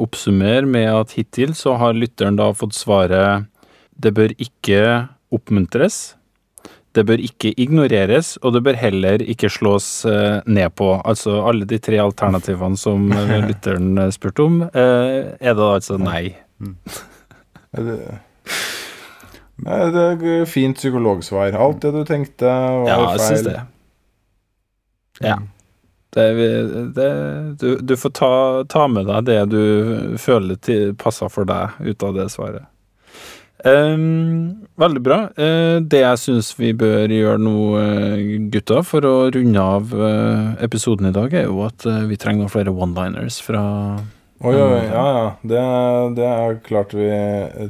oppsummere 0.02 0.66
med 0.66 0.88
at 0.90 1.14
hittil 1.14 1.54
så 1.54 1.76
har 1.78 1.94
lytteren 1.94 2.40
da 2.40 2.50
fått 2.56 2.74
svaret 2.74 3.46
det 4.02 4.10
bør 4.16 4.34
ikke 4.42 4.82
oppmuntres, 5.32 6.16
det 6.96 7.04
bør 7.08 7.20
ikke 7.24 7.54
ignoreres, 7.60 8.34
og 8.44 8.52
det 8.56 8.62
bør 8.66 8.76
heller 8.76 9.22
ikke 9.24 9.48
slås 9.52 9.86
eh, 10.08 10.40
ned 10.46 10.74
på. 10.76 10.90
Altså 11.08 11.38
alle 11.48 11.64
de 11.68 11.78
tre 11.82 11.96
alternativene 12.02 12.76
som 12.80 13.06
eh, 13.16 13.38
lytteren 13.48 13.96
eh, 13.98 14.10
spurte 14.14 14.44
om, 14.44 14.58
er 14.72 15.32
det 15.56 15.68
altså 15.70 15.96
nei. 16.00 16.26
Det, 17.72 17.96
Nei, 19.62 19.78
det 19.94 20.02
er 20.26 20.46
fint 20.50 20.74
psykologsvar. 20.80 21.54
Alt 21.54 21.84
det 21.84 21.92
du 21.94 22.00
tenkte, 22.08 22.48
var 22.50 22.88
Ja, 22.88 22.96
jeg 23.12 23.20
feil. 23.20 23.28
syns 23.28 23.44
det. 23.46 23.58
Ja. 25.22 25.36
Det, 26.12 26.24
det, 26.96 27.08
du, 27.60 27.68
du 27.80 27.94
får 27.96 28.12
ta, 28.18 28.32
ta 28.68 28.88
med 28.90 29.06
deg 29.08 29.28
det 29.28 29.38
du 29.52 30.16
føler 30.20 30.58
til, 30.60 30.90
passer 30.98 31.30
for 31.32 31.48
deg, 31.48 31.78
ut 31.80 32.04
av 32.04 32.18
det 32.18 32.26
svaret. 32.34 32.66
Ehm, 33.64 34.66
veldig 34.80 35.02
bra. 35.02 35.18
Uh, 35.38 35.78
det 35.86 36.02
jeg 36.02 36.20
syns 36.22 36.52
vi 36.58 36.72
bør 36.74 37.12
gjøre 37.12 37.38
nå, 37.42 37.56
eh, 37.78 38.22
gutta, 38.52 38.82
for 38.86 39.06
å 39.06 39.14
runde 39.34 39.62
av 39.62 39.94
uh, 39.94 40.52
episoden 40.64 41.10
i 41.10 41.14
dag, 41.14 41.34
er 41.34 41.46
jo 41.46 41.62
at 41.66 41.86
vi 42.08 42.18
trenger 42.18 42.44
noen 42.44 42.52
flere 42.52 42.74
one-liners 42.74 43.40
fra 43.44 43.62
Oi, 44.42 44.56
oi, 44.58 44.78
ja, 44.88 45.02
ja. 45.14 45.26
Det, 45.46 45.58
det 46.16 46.24
er 46.26 46.56
klart 46.66 46.96
vi 46.98 47.04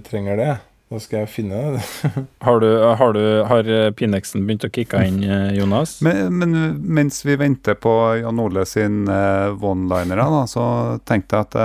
trenger 0.07 0.38
det. 0.40 0.52
Da 0.88 1.00
skal 1.05 1.22
jeg 1.22 1.28
finne 1.28 1.59
det. 1.74 1.83
Har, 2.46 2.62
du, 2.64 2.68
har, 2.96 3.12
du, 3.12 3.24
har 3.48 3.68
Pinexen 3.96 4.46
begynt 4.48 4.64
å 4.64 4.70
kicke 4.72 5.02
inn, 5.05 5.20
Jonas? 5.52 5.98
Men, 6.05 6.33
men 6.40 6.57
mens 6.81 7.20
vi 7.28 7.37
venter 7.40 7.76
på 7.76 7.92
Jan 8.22 8.40
Ole 8.40 8.64
sin 8.68 9.05
uh, 9.05 9.52
one-linere, 9.52 10.24
så 10.48 10.64
tenkte 11.09 11.42
jeg 11.42 11.50
at 11.50 11.61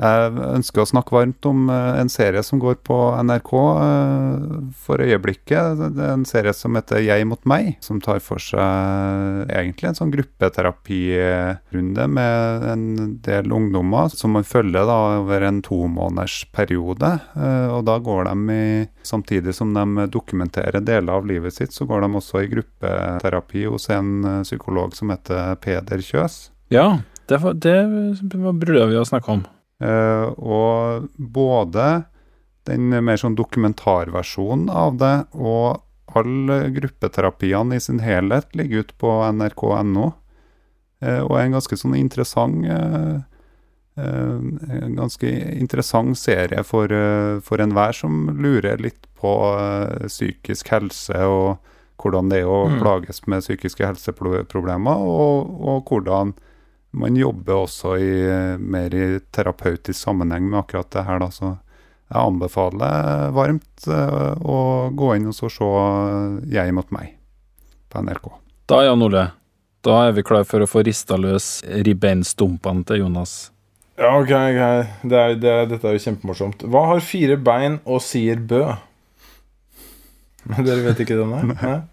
jeg 0.00 0.32
ønsker 0.56 0.80
å 0.80 0.88
snakke 0.88 1.12
varmt 1.12 1.44
om 1.48 1.68
eh, 1.68 2.00
en 2.00 2.08
serie 2.08 2.40
som 2.46 2.60
går 2.62 2.78
på 2.86 2.96
NRK 3.20 3.50
eh, 3.52 4.44
for 4.80 5.02
øyeblikket. 5.04 5.82
Det 5.96 6.04
er 6.06 6.14
en 6.14 6.24
serie 6.28 6.54
som 6.56 6.78
heter 6.78 7.02
Jeg 7.04 7.26
mot 7.28 7.42
meg, 7.48 7.74
som 7.84 8.00
tar 8.00 8.22
for 8.24 8.40
seg 8.40 9.50
egentlig 9.52 9.90
en 9.90 9.98
sånn 9.98 10.14
gruppeterapirunde 10.14 12.08
med 12.16 12.66
en 12.72 12.86
del 13.26 13.52
ungdommer 13.52 14.08
som 14.14 14.32
man 14.38 14.48
følger 14.48 14.88
da 14.88 14.98
over 15.20 15.44
en 15.44 15.60
tomånedersperiode. 15.66 17.12
Eh, 17.36 17.68
og 17.68 17.84
da 17.90 18.00
går 18.00 18.30
de 18.30 18.56
i 18.56 18.88
Samtidig 19.02 19.54
som 19.56 19.72
de 19.74 20.04
dokumenterer 20.12 20.82
deler 20.84 21.12
av 21.16 21.26
livet 21.26 21.54
sitt, 21.54 21.72
så 21.72 21.86
går 21.88 22.04
de 22.04 22.10
også 22.20 22.42
i 22.44 22.50
gruppeterapi 22.50 23.64
hos 23.66 23.88
en 23.92 24.10
eh, 24.24 24.42
psykolog 24.44 24.96
som 24.96 25.12
heter 25.12 25.56
Peder 25.60 26.04
Kjøs. 26.04 26.50
Ja, 26.70 27.00
det, 27.26 27.40
var, 27.42 27.56
det 27.56 27.78
burde 28.30 28.86
vi 28.92 29.00
ha 29.00 29.06
snakka 29.08 29.38
om. 29.38 29.48
Eh, 29.80 30.26
og 30.36 31.08
både 31.16 32.04
den 32.68 32.92
mer 32.92 33.16
sånn 33.20 33.38
dokumentarversjonen 33.38 34.68
av 34.68 34.98
det 35.00 35.14
og 35.32 35.80
alle 36.18 36.58
gruppeterapiene 36.74 37.78
i 37.78 37.82
sin 37.82 38.02
helhet 38.02 38.50
ligger 38.58 38.84
ute 38.84 38.96
på 39.00 39.14
nrk.no. 39.30 40.10
Eh, 41.00 41.20
og 41.24 41.36
er 41.38 41.46
en 41.46 41.56
ganske 41.56 41.78
sånn 41.80 41.96
interessant 41.96 42.66
eh, 42.68 43.20
En 44.00 44.94
ganske 44.96 45.28
interessant 45.60 46.16
serie 46.16 46.62
for, 46.64 46.88
for 47.44 47.60
enhver 47.60 47.92
som 47.92 48.30
lurer 48.32 48.80
litt 48.80 49.02
på 49.18 49.32
psykisk 50.06 50.70
helse 50.72 51.18
og 51.26 51.58
hvordan 52.00 52.30
det 52.30 52.38
er 52.40 52.48
å 52.48 52.62
Mm. 52.70 52.78
plages 52.80 53.20
med 53.26 53.42
psykiske 53.44 53.84
helseproblemer, 53.84 54.96
og, 54.96 55.50
og 55.60 55.90
hvordan 55.90 56.32
man 56.90 57.16
jobber 57.16 57.54
også 57.54 57.96
i, 57.98 58.12
eh, 58.26 58.58
mer 58.58 58.94
i 58.94 59.20
terapeutisk 59.30 60.00
sammenheng 60.00 60.48
med 60.50 60.60
akkurat 60.64 60.90
det 60.90 61.04
her, 61.06 61.18
da. 61.22 61.30
Så 61.30 61.50
jeg 62.10 62.18
anbefaler 62.18 63.30
varmt 63.36 63.86
eh, 63.86 64.32
å 64.42 64.90
gå 64.90 65.12
inn 65.16 65.28
og 65.30 65.36
så 65.36 65.50
se 65.52 65.68
Jeg 66.50 66.74
mot 66.74 66.90
meg 66.90 67.14
på 67.90 68.02
NRK. 68.02 68.26
Da, 68.70 68.82
Jan 68.86 69.02
Ole, 69.02 69.30
da 69.86 70.02
er 70.06 70.12
vi 70.18 70.26
klar 70.26 70.44
for 70.46 70.62
å 70.62 70.68
få 70.70 70.82
rista 70.86 71.18
løs 71.18 71.60
ribbeinstumpene 71.66 72.84
til 72.86 73.04
Jonas. 73.04 73.50
Ja, 74.00 74.14
ok, 74.16 74.30
ok. 74.32 74.92
Det 75.10 75.18
er, 75.18 75.34
det, 75.36 75.54
dette 75.74 75.88
er 75.88 75.96
jo 75.96 76.04
kjempemorsomt. 76.06 76.64
Hva 76.70 76.86
har 76.94 77.02
fire 77.04 77.36
bein 77.36 77.78
og 77.84 78.00
sier 78.02 78.40
bø? 78.40 78.64
Dere 80.56 80.80
vet 80.86 81.02
ikke 81.04 81.18
den 81.20 81.56
her? 81.60 81.82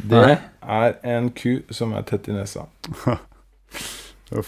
Det 0.00 0.20
er 0.64 0.94
en 1.04 1.26
ku 1.36 1.60
som 1.76 1.92
er 1.92 2.06
tett 2.08 2.30
i 2.32 2.32
nesa. 2.32 2.64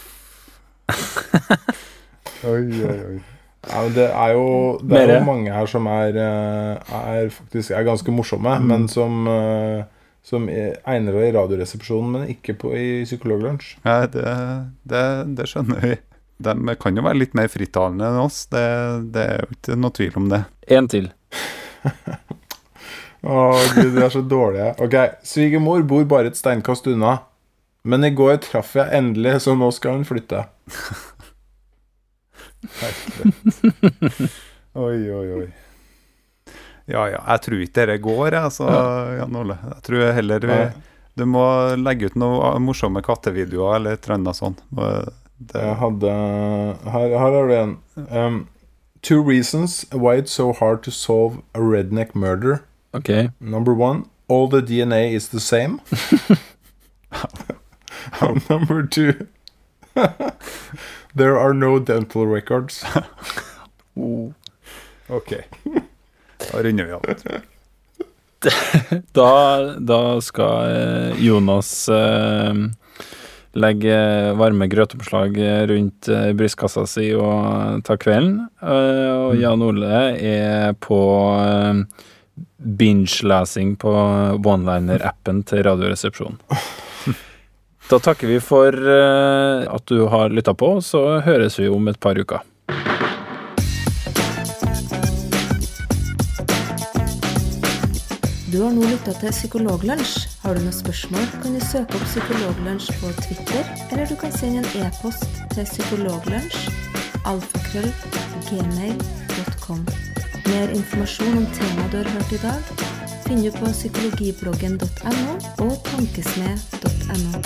Oi, 2.43 2.63
oi, 2.83 2.97
oi. 3.07 3.19
Ja, 3.63 3.79
men 3.85 3.93
det 3.95 4.05
er 4.11 4.31
jo, 4.35 4.47
det 4.83 4.97
er 4.99 5.11
jo 5.13 5.19
mange 5.23 5.51
her 5.55 5.67
som 5.71 5.85
er, 5.87 6.17
eh, 6.19 6.95
er 6.99 7.29
faktisk 7.31 7.71
er 7.71 7.85
ganske 7.87 8.11
morsomme, 8.11 8.57
men 8.67 8.89
som, 8.91 9.21
eh, 9.31 9.85
som 10.23 10.49
er- 10.51 10.75
egner 10.83 11.15
seg 11.15 11.29
i 11.29 11.35
Radioresepsjonen, 11.37 12.11
men 12.17 12.27
ikke 12.33 12.57
på, 12.59 12.73
i 12.75 13.03
Psykologlunsj. 13.07 13.77
Ja, 13.87 14.01
det, 14.11 14.25
det, 14.83 15.05
det 15.39 15.47
skjønner 15.47 15.79
vi. 15.85 15.93
De 16.43 16.75
kan 16.75 16.95
jo 16.99 17.05
være 17.05 17.21
litt 17.21 17.33
mer 17.39 17.47
frittalende 17.47 18.03
enn 18.09 18.19
oss, 18.25 18.41
det, 18.51 18.65
det 19.15 19.23
er 19.29 19.45
jo 19.45 19.55
ikke 19.55 19.79
noe 19.79 19.95
tvil 19.95 20.19
om 20.19 20.27
det. 20.33 20.41
En 20.67 20.87
til. 20.91 21.07
Å, 23.23 23.35
gud, 23.77 23.93
de 23.95 24.03
er 24.03 24.11
så 24.11 24.19
dårlige. 24.27 24.73
Ok, 24.83 24.95
svigermor 25.23 25.85
bor 25.87 26.03
bare 26.11 26.27
et 26.33 26.35
steinkast 26.35 26.89
unna. 26.91 27.21
Men 27.83 28.03
i 28.07 28.09
går 28.15 28.37
traff 28.45 28.75
jeg 28.79 28.95
endelig, 28.95 29.41
så 29.43 29.55
nå 29.59 29.67
skal 29.75 29.97
hun 29.97 30.05
flytte. 30.07 30.45
Oi, 34.73 34.99
oi, 35.11 35.27
oi. 35.41 35.47
Ja, 36.87 37.05
ja. 37.11 37.19
Jeg 37.19 37.41
tror 37.45 37.63
ikke 37.63 37.75
dette 37.81 37.97
går, 38.03 38.25
jeg, 38.31 38.39
altså, 38.43 38.69
Jan 39.19 39.35
Ole. 39.39 39.57
Jeg 39.75 39.83
tror 39.87 40.05
heller 40.17 40.47
vi 40.49 40.57
Du 41.19 41.25
må 41.29 41.43
legge 41.77 42.09
ut 42.09 42.15
noen 42.17 42.63
morsomme 42.65 43.03
kattevideoer 43.05 43.77
eller 43.77 43.97
et 43.97 44.07
eller 44.07 44.17
annet 44.17 44.39
sånt. 44.39 44.63
Det, 44.73 45.59
Jeg 45.59 45.75
hadde 45.81 46.13
Her, 46.87 47.07
her 47.19 47.35
har 47.37 47.47
du 47.51 47.53
en. 47.57 47.77
Um, 48.09 48.47
two 49.03 49.21
reasons 49.21 49.85
why 49.91 50.15
it's 50.17 50.31
so 50.31 50.53
hard 50.53 50.81
to 50.83 50.91
solve 50.91 51.41
a 51.53 51.59
redneck 51.59 52.15
murder. 52.15 52.63
Ok. 52.93 53.29
Number 53.39 53.73
one, 53.73 54.05
all 54.27 54.47
the 54.47 54.61
DNA 54.61 55.13
is 55.13 55.27
the 55.29 55.39
same. 55.39 55.79
Number 58.49 58.83
two, 58.87 59.27
there 61.15 61.37
are 61.37 61.53
no 61.53 61.79
dental 61.79 62.27
records. 62.27 62.83
OK. 65.09 65.33
Da 66.51 66.63
runder 66.63 66.85
vi 66.85 66.91
av. 66.91 67.05
Da, 69.11 69.57
da 69.79 70.21
skal 70.21 70.71
eh, 70.75 71.23
Jonas 71.23 71.89
eh, 71.89 72.53
legge 73.53 73.97
varme 74.35 74.67
grøtoppslag 74.67 75.37
rundt 75.69 76.09
eh, 76.11 76.33
brystkassa 76.35 76.83
si 76.89 77.13
og 77.15 77.85
ta 77.87 77.95
kvelden. 77.95 78.41
Eh, 78.59 79.11
og 79.29 79.37
Jan 79.39 79.63
Ole 79.63 80.01
er 80.19 80.73
på 80.83 80.99
binge-lesing 82.57 83.77
på 83.79 83.93
Oneliner-appen 84.39 85.43
til 85.47 85.63
Radioresepsjonen. 85.69 86.41
Da 87.93 87.99
takker 87.99 88.27
vi 88.27 88.39
for 88.41 88.73
eh, 88.73 89.67
at 89.69 89.83
du 89.85 90.07
har 90.09 90.31
lytta 90.33 90.53
på, 90.57 90.81
så 90.81 91.19
høres 91.21 91.59
vi 91.59 91.67
om 91.69 91.85
et 91.91 91.99
par 92.01 92.17
uker. 92.17 92.41
Du 98.49 98.57
har 98.63 98.73
nå 98.73 98.81
lytta 98.81 99.13
til 99.19 99.29
Psykologlunsj. 99.29 100.15
Har 100.41 100.57
du 100.57 100.63
noen 100.65 100.73
spørsmål, 100.73 101.29
kan 101.43 101.53
du 101.53 101.61
søke 101.61 101.99
opp 101.99 102.07
Psykologlunsj 102.09 102.89
på 102.97 103.13
Twitter, 103.19 103.69
eller 103.91 104.09
du 104.09 104.17
kan 104.17 104.33
sende 104.33 104.63
en 104.63 104.87
e-post 104.87 105.29
til 105.53 105.69
psykologlunsj. 105.69 106.65
Mer 110.49 110.73
informasjon 110.81 111.37
om 111.43 111.47
temaet 111.59 111.93
du 111.93 112.01
har 112.01 112.09
hørt 112.17 112.33
i 112.33 112.41
dag, 112.41 112.92
finner 113.33 113.51
du 113.51 113.57
på 113.57 113.65
psykologibloggen.no 113.65 115.33
og 115.65 115.71
tankesmed.no. 115.87 117.39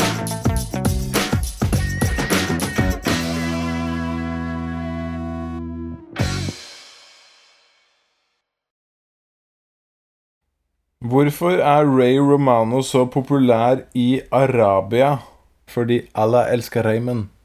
Hvorfor 11.08 11.50
er 11.50 11.88
Ray 11.88 12.18
Romano 12.20 12.82
så 12.82 13.06
populær 13.06 13.78
i 13.96 14.22
Arabia? 14.32 15.18
Fordi 15.68 16.02
Allah 16.16 16.54
elsker 16.54 16.84
Raymond. 16.84 17.37